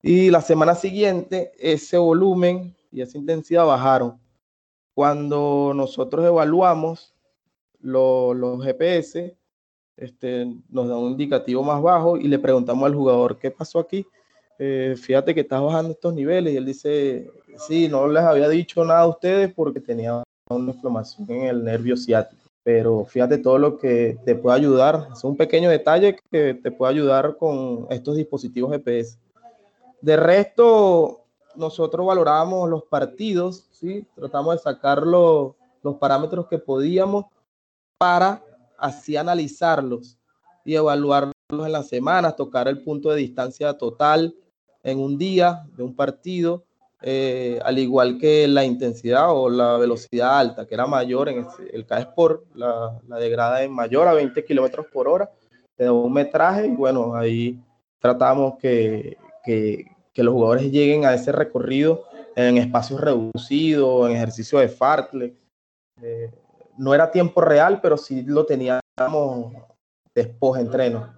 Y 0.00 0.30
la 0.30 0.40
semana 0.40 0.74
siguiente 0.74 1.52
ese 1.58 1.98
volumen 1.98 2.74
y 2.90 3.00
esa 3.00 3.18
intensidad 3.18 3.66
bajaron. 3.66 4.18
Cuando 4.94 5.72
nosotros 5.74 6.24
evaluamos 6.24 7.14
los 7.80 8.64
GPS, 8.64 9.36
este, 9.96 10.46
nos 10.68 10.88
da 10.88 10.96
un 10.96 11.12
indicativo 11.12 11.62
más 11.62 11.82
bajo 11.82 12.16
y 12.16 12.28
le 12.28 12.38
preguntamos 12.38 12.84
al 12.84 12.94
jugador, 12.94 13.38
¿qué 13.38 13.50
pasó 13.50 13.78
aquí? 13.80 14.06
Eh, 14.58 14.94
fíjate 14.96 15.34
que 15.34 15.40
estás 15.40 15.60
bajando 15.60 15.92
estos 15.92 16.14
niveles 16.14 16.54
y 16.54 16.56
él 16.56 16.66
dice, 16.66 17.30
sí, 17.66 17.88
no 17.88 18.06
les 18.06 18.22
había 18.22 18.48
dicho 18.48 18.84
nada 18.84 19.00
a 19.00 19.08
ustedes 19.08 19.52
porque 19.52 19.80
tenía 19.80 20.22
una 20.48 20.72
inflamación 20.72 21.30
en 21.30 21.44
el 21.46 21.64
nervio 21.64 21.96
ciático 21.96 22.44
pero 22.64 23.04
fíjate 23.04 23.38
todo 23.38 23.58
lo 23.58 23.78
que 23.78 24.18
te 24.24 24.34
puede 24.34 24.56
ayudar. 24.56 25.08
Es 25.12 25.22
un 25.22 25.36
pequeño 25.36 25.68
detalle 25.68 26.18
que 26.32 26.54
te 26.54 26.72
puede 26.72 26.94
ayudar 26.94 27.36
con 27.36 27.86
estos 27.90 28.16
dispositivos 28.16 28.72
GPS. 28.72 29.18
De 30.00 30.16
resto, 30.16 31.26
nosotros 31.54 32.06
valoramos 32.06 32.68
los 32.68 32.84
partidos, 32.84 33.68
¿sí? 33.70 34.06
tratamos 34.16 34.54
de 34.56 34.62
sacar 34.62 35.02
los, 35.02 35.52
los 35.82 35.96
parámetros 35.96 36.48
que 36.48 36.58
podíamos 36.58 37.26
para 37.98 38.42
así 38.78 39.16
analizarlos 39.16 40.16
y 40.64 40.74
evaluarlos 40.74 41.34
en 41.50 41.72
las 41.72 41.88
semanas, 41.88 42.34
tocar 42.34 42.66
el 42.66 42.82
punto 42.82 43.10
de 43.10 43.18
distancia 43.18 43.76
total 43.76 44.34
en 44.84 45.00
un 45.00 45.18
día 45.18 45.64
de 45.76 45.82
un 45.82 45.96
partido 45.96 46.64
eh, 47.06 47.60
al 47.62 47.78
igual 47.78 48.16
que 48.18 48.48
la 48.48 48.64
intensidad 48.64 49.30
o 49.30 49.50
la 49.50 49.76
velocidad 49.76 50.38
alta, 50.38 50.66
que 50.66 50.74
era 50.74 50.86
mayor 50.86 51.28
en 51.28 51.46
el 51.70 51.84
K-Sport, 51.84 52.54
la, 52.54 52.98
la, 53.06 53.18
degrada 53.18 53.62
en 53.62 53.72
mayor 53.72 54.08
a 54.08 54.14
20 54.14 54.42
kilómetros 54.42 54.86
por 54.86 55.06
hora, 55.06 55.30
de 55.76 55.90
un 55.90 56.10
metraje, 56.10 56.66
y 56.66 56.70
bueno, 56.70 57.14
ahí 57.14 57.60
tratamos 57.98 58.54
que, 58.58 59.18
que, 59.44 59.84
que, 60.14 60.22
los 60.22 60.32
jugadores 60.32 60.72
lleguen 60.72 61.04
a 61.04 61.12
ese 61.12 61.30
recorrido 61.30 62.04
en 62.36 62.56
espacios 62.56 62.98
reducidos, 63.02 64.08
en 64.08 64.16
ejercicio 64.16 64.58
de 64.60 64.68
fartle. 64.68 65.34
Eh, 66.00 66.30
no 66.78 66.94
era 66.94 67.10
tiempo 67.10 67.42
real, 67.42 67.80
pero 67.82 67.98
sí 67.98 68.22
lo 68.22 68.46
teníamos 68.46 69.52
después 70.14 70.58
entreno. 70.58 71.12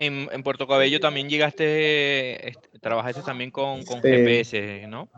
En, 0.00 0.28
en, 0.32 0.42
Puerto 0.42 0.66
Cabello 0.66 1.00
también 1.00 1.28
llegaste, 1.28 2.54
trabajaste 2.80 3.22
también 3.22 3.50
con, 3.50 3.84
con 3.84 4.00
GPS, 4.00 4.86
¿no? 4.88 5.08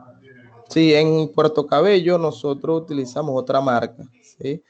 Sí, 0.68 0.94
en 0.94 1.28
Puerto 1.28 1.66
Cabello 1.66 2.16
nosotros 2.16 2.82
utilizamos 2.82 3.34
otra 3.36 3.60
marca, 3.60 4.04
¿sí? 4.22 4.62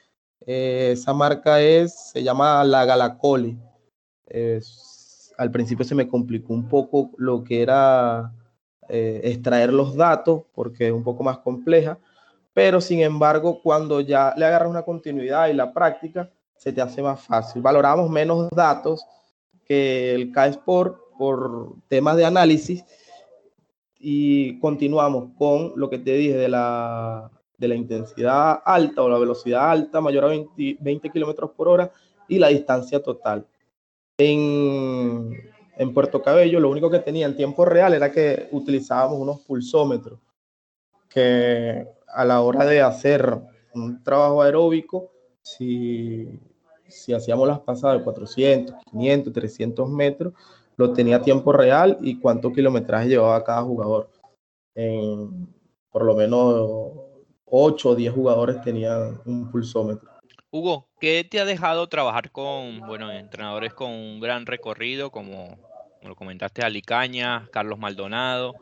Eh, 0.45 0.89
esa 0.93 1.13
marca 1.13 1.61
es, 1.61 2.11
se 2.11 2.23
llama 2.23 2.63
la 2.63 2.85
Galacoli. 2.85 3.57
al 5.37 5.51
principio 5.51 5.85
se 5.85 5.95
me 5.95 6.07
complicó 6.07 6.53
un 6.53 6.67
poco 6.67 7.11
lo 7.17 7.43
que 7.43 7.61
era 7.61 8.33
eh, 8.89 9.21
extraer 9.23 9.71
los 9.71 9.95
datos 9.95 10.43
porque 10.53 10.87
es 10.87 10.93
un 10.93 11.03
poco 11.03 11.23
más 11.23 11.37
compleja, 11.37 11.97
pero 12.53 12.81
sin 12.81 13.01
embargo 13.01 13.61
cuando 13.61 14.01
ya 14.01 14.33
le 14.35 14.45
agarras 14.45 14.69
una 14.69 14.83
continuidad 14.83 15.47
y 15.47 15.53
la 15.53 15.71
práctica, 15.71 16.29
se 16.57 16.73
te 16.73 16.81
hace 16.81 17.01
más 17.01 17.21
fácil. 17.21 17.61
Valoramos 17.61 18.09
menos 18.09 18.49
datos 18.51 19.05
el 19.71 20.31
K-Sport 20.31 20.97
por 21.17 21.75
temas 21.87 22.17
de 22.17 22.25
análisis 22.25 22.83
y 23.99 24.59
continuamos 24.59 25.29
con 25.37 25.73
lo 25.75 25.89
que 25.89 25.99
te 25.99 26.13
dije 26.13 26.35
de 26.35 26.49
la, 26.49 27.29
de 27.57 27.67
la 27.67 27.75
intensidad 27.75 28.61
alta 28.65 29.03
o 29.03 29.09
la 29.09 29.19
velocidad 29.19 29.69
alta 29.69 30.01
mayor 30.01 30.25
a 30.25 30.27
20, 30.29 30.77
20 30.79 31.09
kilómetros 31.09 31.51
por 31.51 31.67
hora 31.67 31.91
y 32.27 32.39
la 32.39 32.47
distancia 32.47 33.01
total. 33.01 33.45
En, 34.17 35.29
en 35.77 35.93
Puerto 35.93 36.21
Cabello 36.21 36.59
lo 36.59 36.69
único 36.69 36.89
que 36.89 36.99
tenía 36.99 37.25
en 37.25 37.35
tiempo 37.35 37.65
real 37.65 37.93
era 37.93 38.11
que 38.11 38.47
utilizábamos 38.51 39.19
unos 39.19 39.41
pulsómetros 39.41 40.19
que 41.07 41.85
a 42.07 42.25
la 42.25 42.41
hora 42.41 42.65
de 42.65 42.81
hacer 42.81 43.37
un 43.73 44.03
trabajo 44.03 44.41
aeróbico, 44.41 45.11
si 45.41 46.27
si 46.91 47.13
hacíamos 47.13 47.47
las 47.47 47.59
pasadas 47.59 47.99
de 47.99 48.03
400, 48.03 48.75
500, 48.91 49.33
300 49.33 49.89
metros, 49.89 50.33
lo 50.77 50.93
tenía 50.93 51.17
a 51.17 51.21
tiempo 51.21 51.51
real 51.51 51.97
y 52.01 52.19
cuánto 52.19 52.51
kilometraje 52.51 53.09
llevaba 53.09 53.43
cada 53.43 53.61
jugador. 53.63 54.09
por 55.91 56.03
lo 56.03 56.15
menos 56.15 56.69
8 57.45 57.89
o 57.89 57.95
10 57.95 58.13
jugadores 58.13 58.61
tenían 58.61 59.19
un 59.25 59.51
pulsómetro. 59.51 60.09
Hugo, 60.49 60.87
¿qué 60.99 61.23
te 61.23 61.39
ha 61.39 61.45
dejado 61.45 61.87
trabajar 61.87 62.31
con 62.31 62.79
bueno, 62.81 63.11
entrenadores 63.11 63.73
con 63.73 63.91
un 63.91 64.19
gran 64.19 64.45
recorrido, 64.45 65.09
como, 65.11 65.57
lo 66.01 66.15
comentaste, 66.15 66.61
Alicaña, 66.61 67.47
Carlos 67.51 67.79
Maldonado? 67.79 68.55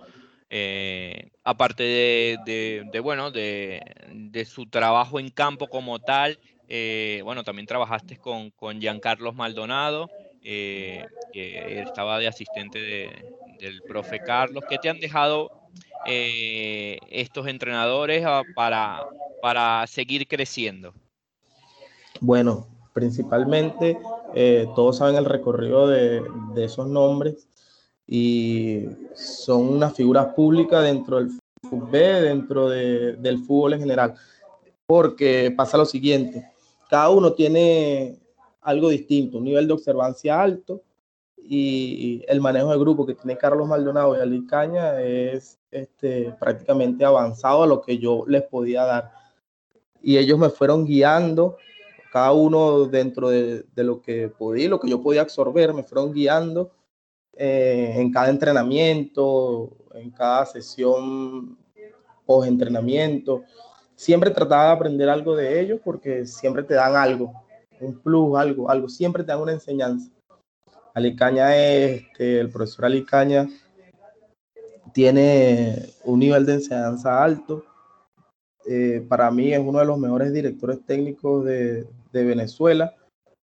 Eh, 0.52 1.30
aparte 1.44 1.84
de, 1.84 3.00
bueno, 3.04 3.32
de, 3.32 3.82
de, 4.12 4.46
su 4.46 4.68
trabajo 4.68 5.20
en 5.20 5.30
campo 5.30 5.68
como 5.68 6.00
tal 6.00 6.40
eh, 6.72 7.22
bueno, 7.24 7.44
también 7.44 7.66
trabajaste 7.66 8.18
con, 8.18 8.52
con 8.52 8.80
Giancarlos 8.80 9.34
Maldonado, 9.34 10.08
eh, 10.44 11.04
que 11.34 11.82
estaba 11.82 12.20
de 12.20 12.28
asistente 12.28 13.10
del 13.60 13.82
profe 13.82 14.20
Carlos. 14.20 14.64
¿Qué 14.70 14.78
te 14.78 14.88
han 14.88 15.00
dejado 15.00 15.50
eh, 16.06 17.00
estos 17.10 17.48
entrenadores 17.48 18.24
ah, 18.24 18.44
para, 18.56 19.04
para 19.42 19.88
seguir 19.88 20.28
creciendo? 20.28 20.94
Bueno, 22.22 22.68
principalmente 22.94 23.98
todos 24.76 24.98
saben 24.98 25.16
el 25.16 25.26
recorrido 25.26 25.88
de, 25.88 26.22
esos 26.58 26.88
nombres 26.88 27.48
y 28.06 28.86
son 29.16 29.70
unas 29.70 29.96
figuras 29.96 30.36
públicas 30.36 30.84
dentro 30.84 31.18
del 31.18 31.32
fútbol, 31.68 31.92
dentro 31.92 32.70
de, 32.70 33.14
del 33.14 33.40
fútbol 33.40 33.74
en 33.74 33.80
general, 33.80 34.14
porque 34.86 35.52
pasa 35.56 35.78
lo 35.78 35.86
siguiente, 35.86 36.52
cada 36.90 37.10
uno 37.12 37.34
tiene 37.34 38.20
algo 38.62 38.90
distinto, 38.90 39.38
un 39.38 39.44
nivel 39.46 39.68
de 39.68 39.74
observancia 39.74 40.42
alto 40.42 40.82
y 41.38 42.24
el 42.28 42.42
manejo 42.42 42.72
de 42.72 42.78
grupo 42.78 43.06
que 43.06 43.16
tiene 43.16 43.38
Carlos 43.38 43.68
Maldonado 43.68 44.16
y 44.16 44.22
Ali 44.22 44.46
Caña 44.46 45.02
es 45.02 45.60
este, 45.72 46.36
prácticamente 46.40 47.06
avanzado 47.06 47.64
a 47.64 47.68
lo 47.68 47.82
que 47.82 47.98
yo 47.98 48.24
les 48.28 48.44
podía 48.44 48.84
dar. 48.84 49.12
Y 50.02 50.18
ellos 50.18 50.38
me 50.38 50.50
fueron 50.50 50.86
guiando, 50.86 51.58
cada 52.12 52.32
uno 52.34 52.86
dentro 52.86 53.30
de, 53.30 53.66
lo 53.76 54.02
que 54.02 54.30
podía, 54.30 54.70
lo 54.70 54.80
que 54.80 54.90
yo 54.90 55.02
podía 55.02 55.22
absorber, 55.22 55.74
me 55.74 55.84
fueron 55.84 56.14
guiando 56.14 56.72
eh, 57.34 57.94
en 57.96 58.12
cada 58.12 58.30
entrenamiento, 58.30 59.76
en 59.94 60.12
cada 60.12 60.46
sesión 60.46 61.58
post-entrenamiento 62.26 63.44
siempre 64.00 64.32
trataba 64.32 64.68
de 64.68 64.72
aprender 64.72 65.10
algo 65.10 65.36
de 65.36 65.60
ellos 65.60 65.82
porque 65.84 66.26
siempre 66.26 66.64
te 66.64 66.74
dan 66.74 66.96
algo, 66.96 67.34
un 67.82 68.00
plus, 68.00 68.40
algo, 68.40 68.70
algo, 68.70 68.88
siempre 68.88 69.26
te 69.26 69.34
dan 69.34 69.42
una 69.42 69.52
enseñanza. 69.52 70.10
Alicaña 70.94 71.54
es, 71.54 72.04
este, 72.04 72.40
el 72.40 72.50
profesor 72.50 72.86
Alicaña 72.86 73.50
tiene 74.94 75.90
un 76.06 76.18
nivel 76.18 76.46
de 76.46 76.54
enseñanza 76.54 77.22
alto. 77.22 77.66
Eh, 78.66 79.06
para 79.10 79.30
mí 79.32 79.52
es 79.54 79.60
uno 79.60 79.80
de 79.80 79.86
los 79.86 80.00
mejores 80.00 80.32
directores 80.32 80.80
técnicos 80.86 81.44
de, 81.44 81.86
Venezuela, 82.14 82.96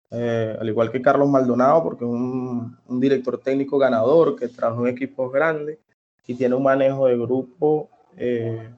eh, 0.09 0.57
al 0.59 0.67
igual 0.67 0.91
que 0.91 1.03
Carlos 1.03 1.29
Maldonado, 1.29 1.83
porque 1.83 2.03
es 2.03 2.09
un, 2.09 2.79
director 2.99 3.37
técnico 3.37 3.77
ganador 3.77 4.35
que 4.35 4.47
trabajó 4.47 4.87
en 4.87 4.95
equipos 4.95 5.31
grandes 5.31 5.77
y 6.25 6.33
tiene 6.33 6.55
un 6.55 6.63
manejo 6.63 7.05
de 7.05 7.15
grupo 7.15 7.89
eh, 8.17 8.69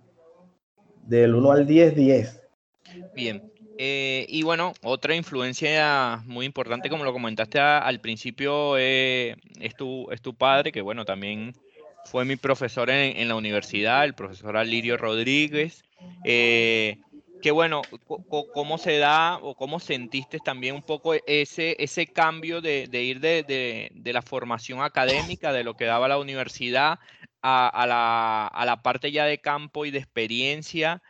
del 1.06 1.36
1 1.36 1.52
al 1.52 1.68
10, 1.68 1.96
10. 1.96 2.42
Bien, 3.16 3.42
eh, 3.78 4.26
y 4.30 4.44
bueno, 4.44 4.74
otra 4.84 5.16
influencia 5.16 6.22
muy 6.26 6.46
importante, 6.46 6.90
como 6.90 7.04
lo 7.04 7.14
comentaste 7.14 7.60
al 7.60 8.00
principio, 8.00 8.78
eh, 8.78 9.36
es, 9.60 9.76
tu, 9.76 10.10
es 10.12 10.22
tu 10.22 10.36
padre, 10.36 10.72
que 10.72 10.82
bueno, 10.82 11.06
también 11.06 11.54
fue 12.06 12.26
mi 12.26 12.36
profesor 12.36 12.90
en, 12.90 13.28
la 13.28 13.36
universidad, 13.36 14.04
el 14.06 14.14
profesor 14.14 14.58
Alirio 14.58 14.98
Rodríguez. 14.98 15.84
Eh, 16.24 16.98
que 17.44 17.52
bueno, 17.52 17.82
cómo 18.54 18.78
se 18.78 18.98
da 19.00 19.38
o 19.42 19.54
cómo 19.54 19.82
sentiste 19.82 20.40
también 20.40 20.76
un 20.76 20.82
poco 20.82 21.14
ese, 21.28 21.76
ese 21.78 22.08
cambio 22.08 22.62
de, 22.62 22.88
ir 22.94 23.20
de, 23.20 23.92
la 24.06 24.22
formación 24.22 24.82
académica, 24.82 25.52
de 25.52 25.66
lo 25.66 25.76
que 25.76 25.84
daba 25.84 26.08
la 26.08 26.20
universidad, 26.20 27.00
a, 27.42 27.86
la, 27.86 28.48
a 28.48 28.66
la 28.66 28.82
parte 28.82 29.12
ya 29.12 29.26
de 29.26 29.40
campo 29.40 29.86
y 29.86 29.92
de 29.92 30.00
experiencia 30.00 31.02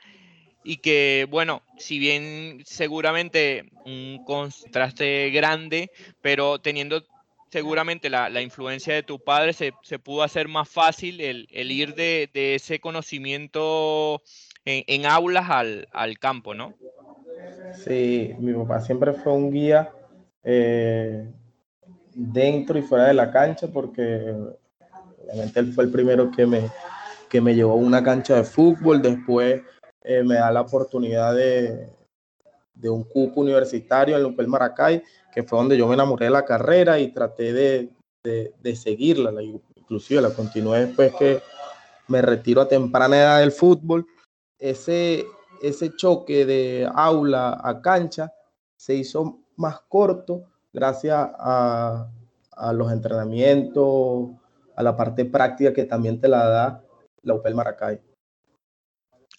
y 0.63 0.77
que, 0.77 1.27
bueno, 1.29 1.61
si 1.77 1.99
bien 1.99 2.63
seguramente 2.65 3.65
un 3.85 4.23
contraste 4.25 5.29
grande, 5.29 5.91
pero 6.21 6.59
teniendo 6.59 7.05
seguramente 7.53 8.09
la, 8.09 8.41
influencia 8.41 8.95
de 8.95 9.03
tu 9.03 9.19
padre, 9.19 9.53
se, 9.53 9.99
pudo 9.99 10.23
hacer 10.23 10.47
más 10.47 10.67
fácil 10.67 11.21
el, 11.21 11.71
ir 11.71 11.93
de, 11.93 12.27
ese 12.33 12.79
conocimiento 12.79 14.23
en, 14.65 15.05
aulas 15.05 15.45
al, 15.91 16.17
campo, 16.19 16.55
¿no? 16.55 16.73
Sí, 17.75 18.33
mi 18.39 18.53
papá 18.53 18.81
siempre 18.81 19.13
fue 19.13 19.33
un 19.33 19.51
guía 19.51 19.91
eh, 20.43 21.29
dentro 22.15 22.79
y 22.79 22.81
fuera 22.81 23.05
de 23.05 23.13
la 23.13 23.31
cancha, 23.31 23.67
porque 23.67 24.35
obviamente 25.23 25.59
él 25.59 25.73
fue 25.73 25.83
el 25.83 25.91
primero 25.91 26.31
que 26.31 26.47
me, 26.47 26.71
que 27.29 27.39
me 27.39 27.53
llevó 27.53 27.73
a 27.73 27.75
una 27.75 28.03
cancha 28.03 28.37
de 28.37 28.45
fútbol, 28.45 28.99
después 28.99 29.61
eh, 30.01 30.23
me 30.23 30.35
da 30.35 30.51
la 30.51 30.61
oportunidad 30.61 31.35
de, 31.35 31.87
de 32.83 32.89
un 32.89 33.05
cupo 33.05 33.39
universitario 33.39 34.17
en 34.17 34.23
Lupel 34.23 34.47
Maracay, 34.47 35.01
que 35.33 35.41
fue 35.41 35.57
donde 35.57 35.77
yo 35.77 35.87
me 35.87 35.93
enamoré 35.93 36.25
de 36.25 36.31
la 36.31 36.43
carrera 36.43 36.99
y 36.99 37.13
traté 37.13 37.53
de, 37.53 37.89
de, 38.23 38.75
seguirla, 38.75 39.31
la, 39.31 39.41
inclusive 39.41 40.21
la 40.21 40.31
continué 40.31 40.85
después 40.85 41.13
que 41.15 41.41
me 42.09 42.21
retiro 42.21 42.59
a 42.59 42.67
temprana 42.67 43.17
edad 43.17 43.39
del 43.39 43.53
fútbol. 43.53 44.05
Ese, 44.59 45.25
ese 45.61 45.95
choque 45.95 46.45
de 46.45 46.89
aula 46.93 47.57
a 47.63 47.81
cancha 47.81 48.33
se 48.75 48.95
hizo 48.95 49.39
más 49.55 49.79
corto 49.87 50.43
gracias 50.73 51.15
a, 51.17 52.09
a 52.51 52.73
los 52.73 52.91
entrenamientos, 52.91 54.29
a 54.75 54.83
la 54.83 54.97
parte 54.97 55.23
práctica 55.23 55.71
que 55.71 55.85
también 55.85 56.19
te 56.19 56.27
la 56.27 56.49
da 56.49 56.83
la 57.21 57.35
UPEL 57.35 57.55
Maracay 57.55 58.12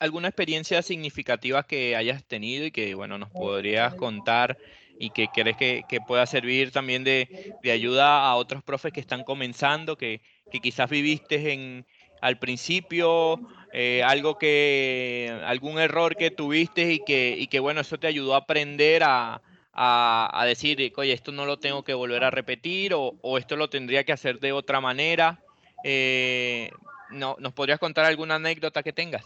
alguna 0.00 0.28
experiencia 0.28 0.82
significativa 0.82 1.62
que 1.64 1.96
hayas 1.96 2.24
tenido 2.24 2.66
y 2.66 2.70
que, 2.70 2.94
bueno, 2.94 3.18
nos 3.18 3.30
podrías 3.30 3.94
contar 3.94 4.58
y 4.98 5.10
que 5.10 5.28
crees 5.28 5.56
que, 5.56 6.00
pueda 6.06 6.26
servir 6.26 6.70
también 6.72 7.04
de, 7.04 7.30
ayuda 7.64 8.26
a 8.28 8.36
otros 8.36 8.62
profes 8.62 8.92
que 8.92 9.00
están 9.00 9.24
comenzando, 9.24 9.96
que, 9.96 10.20
quizás 10.62 10.88
viviste 10.88 11.52
en, 11.52 11.86
al 12.20 12.38
principio, 12.38 13.42
eh, 13.72 14.02
algo 14.04 14.38
que, 14.38 15.36
algún 15.44 15.78
error 15.78 16.16
que 16.16 16.30
tuviste 16.30 16.92
y 16.92 17.00
que, 17.00 17.34
y 17.38 17.48
que, 17.48 17.60
bueno, 17.60 17.80
eso 17.80 17.98
te 17.98 18.06
ayudó 18.06 18.34
a 18.34 18.38
aprender 18.38 19.02
a, 19.04 19.42
a, 19.72 20.44
decir, 20.46 20.92
oye, 20.96 21.12
esto 21.12 21.32
no 21.32 21.46
lo 21.46 21.58
tengo 21.58 21.82
que 21.82 21.94
volver 21.94 22.24
a 22.24 22.30
repetir 22.30 22.92
o, 22.94 23.38
esto 23.38 23.56
lo 23.56 23.68
tendría 23.68 24.04
que 24.04 24.12
hacer 24.12 24.38
de 24.38 24.52
otra 24.52 24.80
manera. 24.80 25.40
Eh, 25.82 26.70
no, 27.10 27.36
¿Nos 27.40 27.52
podrías 27.52 27.78
contar 27.78 28.04
alguna 28.04 28.36
anécdota 28.36 28.82
que 28.82 28.92
tengas? 28.92 29.24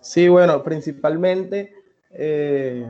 Sí, 0.00 0.28
bueno, 0.28 0.62
principalmente 0.62 1.74
eh, 2.10 2.88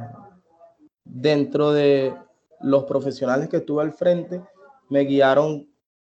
dentro 1.04 1.72
de 1.72 2.14
los 2.60 2.84
profesionales 2.84 3.48
que 3.48 3.58
estuve 3.58 3.82
al 3.82 3.92
frente, 3.92 4.40
me 4.88 5.00
guiaron 5.00 5.68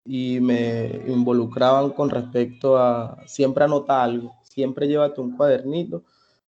y 0.05 0.41
me 0.41 1.03
involucraban 1.07 1.91
con 1.91 2.11
respecto 2.11 2.79
a 2.79 3.23
siempre 3.27 3.65
anota 3.65 4.03
algo, 4.03 4.35
siempre 4.43 4.89
llévate 4.89 5.21
un 5.21 5.37
cuadernito. 5.37 6.05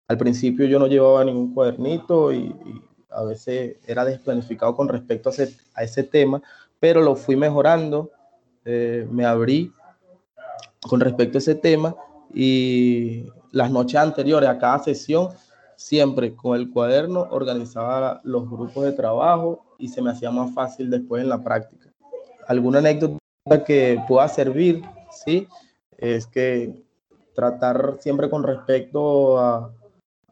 Al 0.08 0.18
principio 0.18 0.66
yo 0.66 0.80
no 0.80 0.88
llevaba 0.88 1.26
ningún 1.26 1.54
cuadernito 1.54 2.32
y, 2.32 2.56
a 3.10 3.24
veces 3.24 3.78
era 3.88 4.06
desplanificado 4.06 4.76
con 4.76 4.88
respecto 4.88 5.30
a 5.30 5.84
ese, 5.84 6.04
tema, 6.04 6.42
pero 6.80 7.02
lo 7.02 7.16
fui 7.16 7.36
mejorando, 7.36 8.12
eh, 8.64 9.08
me 9.10 9.26
abrí 9.26 9.74
con 10.88 11.00
respecto 11.00 11.38
a 11.38 11.40
ese 11.40 11.56
tema 11.56 11.96
y 12.32 13.26
las 13.58 13.72
noches 13.72 14.00
anteriores 14.00 14.48
a 14.48 14.60
cada 14.60 14.80
sesión, 14.80 15.30
siempre 15.76 16.36
con 16.36 16.56
el 16.56 16.70
cuaderno 16.70 17.28
organizaba 17.32 18.22
los 18.24 18.48
grupos 18.48 18.84
de 18.84 18.92
trabajo 18.92 19.66
y 19.80 19.88
se 19.88 20.02
me 20.02 20.12
hacía 20.12 20.30
más 20.30 20.54
fácil 20.54 20.92
después 20.92 21.24
en 21.24 21.30
la 21.30 21.44
práctica. 21.44 21.90
Alguna 22.48 22.80
anécdota 22.80 23.18
que 23.66 24.00
pueda 24.08 24.28
servir, 24.28 24.84
sí, 25.12 25.48
es 25.98 26.28
que 26.28 26.84
tratar 27.34 27.98
siempre 28.00 28.30
con 28.30 28.44
respecto 28.44 29.40
a, 29.40 29.74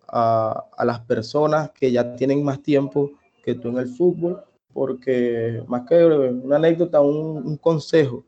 a, 0.08 0.86
las 0.86 1.00
personas 1.02 1.72
que 1.72 1.92
ya 1.92 2.16
tienen 2.16 2.44
más 2.44 2.62
tiempo 2.62 3.12
que 3.44 3.56
tú 3.56 3.70
en 3.70 3.78
el 3.78 3.88
fútbol, 3.88 4.44
porque 4.72 5.64
más 5.68 5.88
que 5.88 6.06
una 6.06 6.58
anécdota, 6.58 7.02
un 7.02 7.58
consejo, 7.58 8.24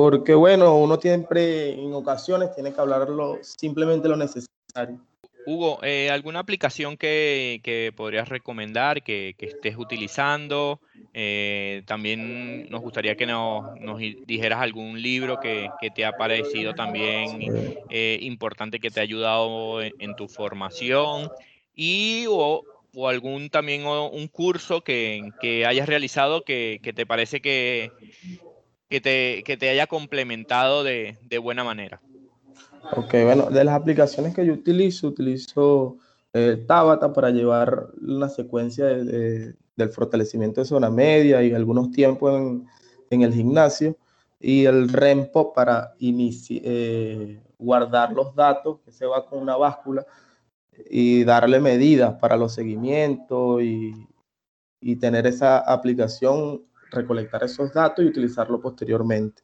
porque 0.00 0.34
bueno, 0.34 0.78
uno 0.78 0.98
siempre 0.98 1.72
en 1.74 1.92
ocasiones 1.92 2.54
tiene 2.54 2.72
que 2.72 2.80
hablarlo 2.80 3.38
simplemente 3.42 4.08
lo 4.08 4.16
necesario. 4.16 4.98
Hugo, 5.46 5.78
eh, 5.82 6.10
¿alguna 6.10 6.38
aplicación 6.38 6.96
que, 6.96 7.92
podrías 7.96 8.30
recomendar 8.30 9.02
que, 9.02 9.34
estés 9.38 9.76
utilizando? 9.76 10.80
Eh, 11.12 11.82
también 11.86 12.70
nos 12.70 12.80
gustaría 12.80 13.14
que 13.14 13.26
nos, 13.26 13.66
dijeras 14.26 14.60
algún 14.60 15.02
libro 15.02 15.38
que, 15.38 15.68
te 15.94 16.06
ha 16.06 16.12
parecido 16.12 16.74
también 16.74 17.76
eh, 17.90 18.18
importante, 18.22 18.80
que 18.80 18.90
te 18.90 19.00
ha 19.00 19.02
ayudado 19.02 19.82
en, 19.82 20.16
tu 20.16 20.28
formación 20.28 21.30
y 21.74 22.24
o, 22.28 22.64
algún 23.06 23.50
también 23.50 23.84
un 23.86 24.28
curso 24.28 24.82
que, 24.82 25.64
hayas 25.66 25.88
realizado 25.88 26.42
que, 26.42 26.80
te 26.94 27.04
parece 27.04 27.42
que, 27.42 27.90
que 28.90 29.00
te, 29.00 29.44
que 29.44 29.56
te 29.56 29.70
haya 29.70 29.86
complementado 29.86 30.82
de, 30.82 31.16
de, 31.28 31.38
buena 31.38 31.62
manera. 31.62 32.00
Ok, 32.96 33.12
bueno, 33.22 33.48
de 33.48 33.62
las 33.62 33.76
aplicaciones 33.76 34.34
que 34.34 34.44
yo 34.44 34.52
utilizo, 34.52 35.06
utilizo 35.06 35.96
eh, 36.32 36.64
Tabata 36.66 37.12
para 37.12 37.30
llevar 37.30 37.86
una 38.02 38.28
secuencia 38.28 38.86
de, 38.86 39.54
del 39.76 39.88
fortalecimiento 39.90 40.60
de 40.60 40.66
zona 40.66 40.90
media 40.90 41.40
y 41.44 41.54
algunos 41.54 41.92
tiempos 41.92 42.34
en, 42.34 42.66
en 43.10 43.22
el 43.22 43.32
gimnasio 43.32 43.96
y 44.40 44.64
el 44.64 44.88
REMPO 44.88 45.52
para 45.52 45.94
eh, 46.00 47.40
guardar 47.58 48.12
los 48.12 48.34
datos, 48.34 48.80
que 48.84 48.90
se 48.90 49.06
va 49.06 49.24
con 49.24 49.40
una 49.40 49.56
báscula 49.56 50.04
y 50.90 51.22
darle 51.22 51.60
medidas 51.60 52.14
para 52.14 52.36
los 52.36 52.54
seguimientos 52.54 53.62
y, 53.62 53.94
y 54.80 54.96
tener 54.96 55.28
esa 55.28 55.58
aplicación 55.58 56.62
recolectar 56.90 57.44
esos 57.44 57.72
datos 57.72 58.04
y 58.04 58.08
utilizarlo 58.08 58.60
posteriormente. 58.60 59.42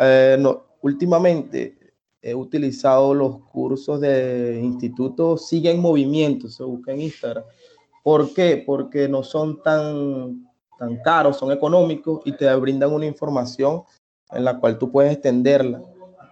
Eh, 0.00 0.36
no, 0.38 0.64
últimamente 0.82 1.78
he 2.20 2.34
utilizado 2.34 3.14
los 3.14 3.38
cursos 3.44 4.00
de 4.00 4.60
instituto 4.62 5.36
Sigue 5.36 5.70
en 5.70 5.80
Movimiento, 5.80 6.48
se 6.48 6.64
busca 6.64 6.92
en 6.92 7.02
Instagram. 7.02 7.44
¿Por 8.02 8.32
qué? 8.34 8.62
Porque 8.64 9.08
no 9.08 9.22
son 9.22 9.62
tan, 9.62 10.48
tan 10.78 10.96
caros, 11.02 11.36
son 11.36 11.52
económicos 11.52 12.22
y 12.24 12.32
te 12.32 12.52
brindan 12.56 12.92
una 12.92 13.06
información 13.06 13.82
en 14.30 14.44
la 14.44 14.58
cual 14.58 14.78
tú 14.78 14.90
puedes 14.90 15.12
extenderla, 15.12 15.82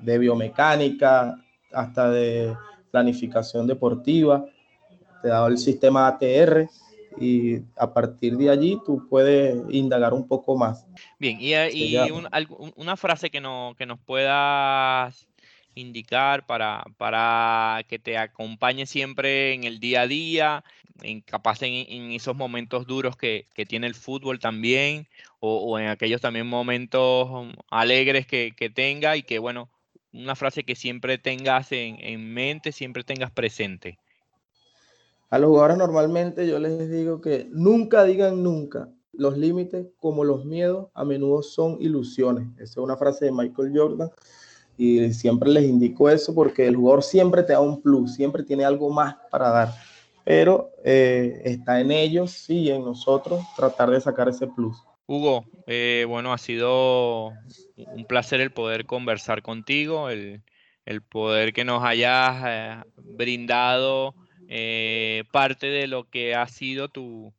de 0.00 0.18
biomecánica 0.18 1.36
hasta 1.72 2.10
de 2.10 2.54
planificación 2.90 3.66
deportiva, 3.66 4.44
te 5.22 5.28
da 5.28 5.46
el 5.46 5.58
sistema 5.58 6.06
ATR 6.06 6.68
y 7.18 7.60
a 7.76 7.92
partir 7.92 8.36
de 8.36 8.50
allí 8.50 8.78
tú 8.84 9.06
puedes 9.08 9.56
indagar 9.70 10.12
un 10.12 10.26
poco 10.26 10.56
más. 10.56 10.86
Bien, 11.18 11.38
y, 11.40 11.54
y 11.54 11.96
una 12.76 12.96
frase 12.96 13.30
que, 13.30 13.40
no, 13.40 13.74
que 13.76 13.86
nos 13.86 13.98
puedas 14.00 15.26
indicar 15.74 16.46
para, 16.46 16.84
para 16.96 17.82
que 17.88 17.98
te 17.98 18.18
acompañe 18.18 18.86
siempre 18.86 19.54
en 19.54 19.64
el 19.64 19.80
día 19.80 20.02
a 20.02 20.06
día, 20.06 20.64
en, 21.02 21.20
capaz 21.20 21.62
en, 21.62 22.12
esos 22.12 22.36
momentos 22.36 22.86
duros 22.86 23.16
que, 23.16 23.46
tiene 23.68 23.86
el 23.86 23.94
fútbol 23.94 24.38
también, 24.38 25.08
o, 25.40 25.78
en 25.78 25.88
aquellos 25.88 26.20
también 26.20 26.46
momentos 26.46 27.28
um, 27.30 27.52
alegres 27.70 28.26
que, 28.26 28.72
tenga 28.74 29.16
y 29.16 29.22
que, 29.22 29.38
bueno, 29.38 29.70
una 30.12 30.36
frase 30.36 30.64
que 30.64 30.76
siempre 30.76 31.18
tengas 31.18 31.72
en, 31.72 31.98
en 32.00 32.32
mente, 32.32 32.72
siempre 32.72 33.04
tengas 33.04 33.30
presente. 33.30 33.98
A 35.34 35.38
los 35.40 35.48
jugadores 35.48 35.78
normalmente 35.78 36.46
yo 36.46 36.60
les 36.60 36.88
digo 36.88 37.20
que 37.20 37.48
nunca 37.50 38.04
digan 38.04 38.44
nunca. 38.44 38.88
Los 39.12 39.36
límites, 39.36 39.88
como 39.98 40.22
los 40.22 40.44
miedos, 40.44 40.90
a 40.94 41.04
menudo 41.04 41.42
son 41.42 41.76
ilusiones. 41.80 42.46
Esa 42.54 42.62
es 42.62 42.76
una 42.76 42.96
frase 42.96 43.24
de 43.24 43.32
Michael 43.32 43.72
Jordan 43.74 44.10
y 44.78 45.12
siempre 45.12 45.50
les 45.50 45.64
indico 45.64 46.08
eso 46.08 46.32
porque 46.36 46.68
el 46.68 46.76
jugador 46.76 47.02
siempre 47.02 47.42
te 47.42 47.52
da 47.52 47.58
un 47.58 47.82
plus, 47.82 48.14
siempre 48.14 48.44
tiene 48.44 48.64
algo 48.64 48.90
más 48.90 49.16
para 49.28 49.48
dar, 49.48 49.74
pero 50.24 50.70
eh, 50.84 51.42
está 51.44 51.80
en 51.80 51.90
ellos 51.90 52.48
y 52.48 52.70
en 52.70 52.84
nosotros 52.84 53.42
tratar 53.56 53.90
de 53.90 54.00
sacar 54.00 54.28
ese 54.28 54.46
plus. 54.46 54.76
Hugo, 55.08 55.46
eh, 55.66 56.06
bueno, 56.08 56.32
ha 56.32 56.38
sido 56.38 57.32
un 57.76 58.04
placer 58.06 58.40
el 58.40 58.52
poder 58.52 58.86
conversar 58.86 59.42
contigo, 59.42 60.10
el, 60.10 60.44
poder 61.08 61.52
que 61.52 61.64
nos 61.64 61.82
hayas 61.82 62.36
eh, 62.46 62.76
brindado 63.02 64.14
parte 65.30 65.66
de 65.66 65.86
lo 65.86 66.08
que 66.10 66.34
ha 66.34 66.46
sido 66.48 66.88
tu, 66.88 67.32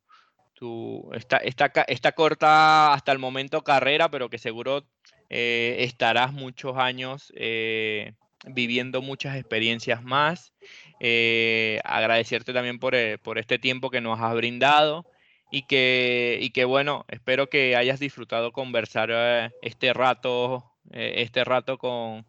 tu 0.56 1.10
esta, 1.14 1.36
esta, 1.36 1.66
esta 1.86 2.12
corta 2.12 2.92
hasta 2.92 3.12
el 3.12 3.18
momento 3.18 3.62
carrera, 3.62 4.10
pero 4.10 4.28
que 4.28 4.38
seguro 4.38 4.84
eh, 5.28 5.76
estarás 5.80 6.32
muchos 6.32 6.76
años 6.76 7.32
eh, 7.36 8.14
viviendo 8.46 9.02
muchas 9.02 9.36
experiencias 9.36 10.02
más. 10.02 10.52
Eh, 10.98 11.80
agradecerte 11.84 12.52
también 12.52 12.78
por, 12.78 12.94
por, 13.20 13.38
este 13.38 13.58
tiempo 13.58 13.90
que 13.90 14.00
nos 14.00 14.20
has 14.20 14.34
brindado 14.34 15.06
y 15.50 15.62
que, 15.66 16.38
y 16.40 16.50
que 16.50 16.64
bueno, 16.64 17.04
espero 17.08 17.48
que 17.48 17.76
hayas 17.76 18.00
disfrutado 18.00 18.52
conversar 18.52 19.52
este 19.62 19.92
rato, 19.92 20.72
este 20.90 21.44
rato 21.44 21.76
con, 21.78 22.26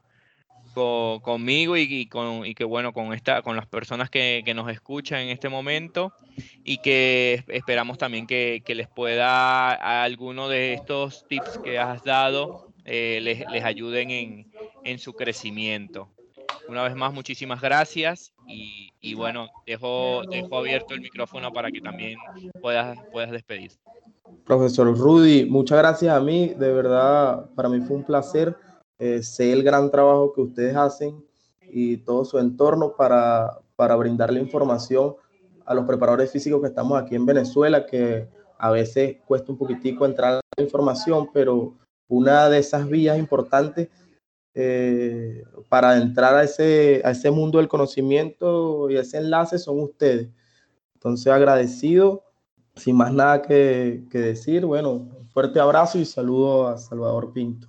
conmigo 1.24 1.76
y, 1.78 2.08
con, 2.08 2.46
y 2.46 2.54
que 2.54 2.63
bueno, 2.63 2.94
con, 2.94 3.13
esta, 3.13 3.42
con 3.42 3.56
las 3.56 3.66
personas 3.66 4.10
que, 4.10 4.44
que, 4.46 4.54
nos 4.54 4.70
escuchan 4.72 5.22
en 5.22 5.30
este 5.30 5.50
momento 5.50 6.13
y 6.63 6.78
que 6.80 7.44
esperamos 7.48 7.98
también 7.98 8.28
que, 8.28 8.62
que 8.66 8.76
les 8.76 8.88
pueda 8.88 10.04
alguno 10.04 10.50
de 10.50 10.74
estos 10.74 11.28
tips 11.28 11.60
que 11.60 11.80
has 11.80 12.04
dado 12.04 12.68
eh, 12.86 13.20
les, 13.22 13.44
les, 13.52 13.63
ayuden 13.66 14.12
en, 14.12 14.52
en, 14.86 15.00
su 15.00 15.13
crecimiento. 15.13 16.10
Una 16.70 16.84
vez 16.84 16.96
más, 16.96 17.13
muchísimas 17.13 17.60
gracias 17.60 18.34
y, 18.48 18.94
y, 19.02 19.13
bueno, 19.13 19.50
dejo, 19.66 20.22
dejo 20.30 20.58
abierto 20.58 20.94
el 20.94 21.02
micrófono 21.02 21.52
para 21.52 21.70
que 21.70 21.82
también 21.82 22.18
puedas, 22.62 22.98
puedas 23.12 23.32
despedir. 23.32 23.72
Profesor 24.46 24.98
Rudy, 24.98 25.46
muchas 25.46 25.78
gracias 25.80 26.16
a 26.16 26.22
mí, 26.22 26.50
de 26.50 26.72
verdad, 26.72 27.50
para 27.56 27.68
mí 27.68 27.82
fue 27.82 27.98
un 27.98 28.04
placer. 28.04 28.56
Eh, 29.00 29.22
sé 29.22 29.54
el 29.54 29.64
gran 29.64 29.92
trabajo 29.92 30.34
que 30.34 30.42
ustedes 30.42 30.76
hacen 30.76 31.24
y 31.62 31.98
todo 31.98 32.26
su 32.26 32.40
entorno 32.40 32.96
para, 32.96 33.60
para 33.76 33.96
brindarle 33.96 34.40
información 34.40 35.16
a 35.66 35.74
los 35.74 35.86
preparadores 35.86 36.32
físicos 36.32 36.62
que 36.62 36.68
estamos 36.68 37.00
aquí 37.00 37.16
en 37.16 37.26
Venezuela, 37.26 37.86
que 37.86 38.28
a 38.58 38.72
veces 38.72 39.18
cuesta 39.26 39.52
un 39.52 39.58
poquitico 39.58 40.06
entrar 40.06 40.42
la 40.58 40.64
información, 40.64 41.30
pero 41.34 41.76
una 42.08 42.50
de 42.50 42.60
esas 42.60 42.88
vías 42.88 43.20
importantes 43.20 43.90
eh, 44.56 45.44
para 45.70 45.98
entrar 45.98 46.34
a 46.36 46.44
ese, 46.44 47.02
a 47.06 47.12
ese 47.12 47.30
mundo 47.30 47.60
del 47.60 47.68
conocimiento 47.68 48.90
y 48.90 48.98
ese 48.98 49.18
enlace 49.18 49.60
son 49.60 49.80
ustedes. 49.82 50.30
Entonces, 50.96 51.28
agradecido, 51.32 52.24
sin 52.76 52.96
más 52.96 53.14
nada 53.14 53.44
que, 53.44 54.08
decir, 54.12 54.66
bueno, 54.66 55.08
fuerte 55.32 55.60
abrazo 55.60 56.00
y 56.00 56.06
saludo 56.06 56.68
a 56.68 56.78
Salvador 56.78 57.34
Pinto. 57.34 57.68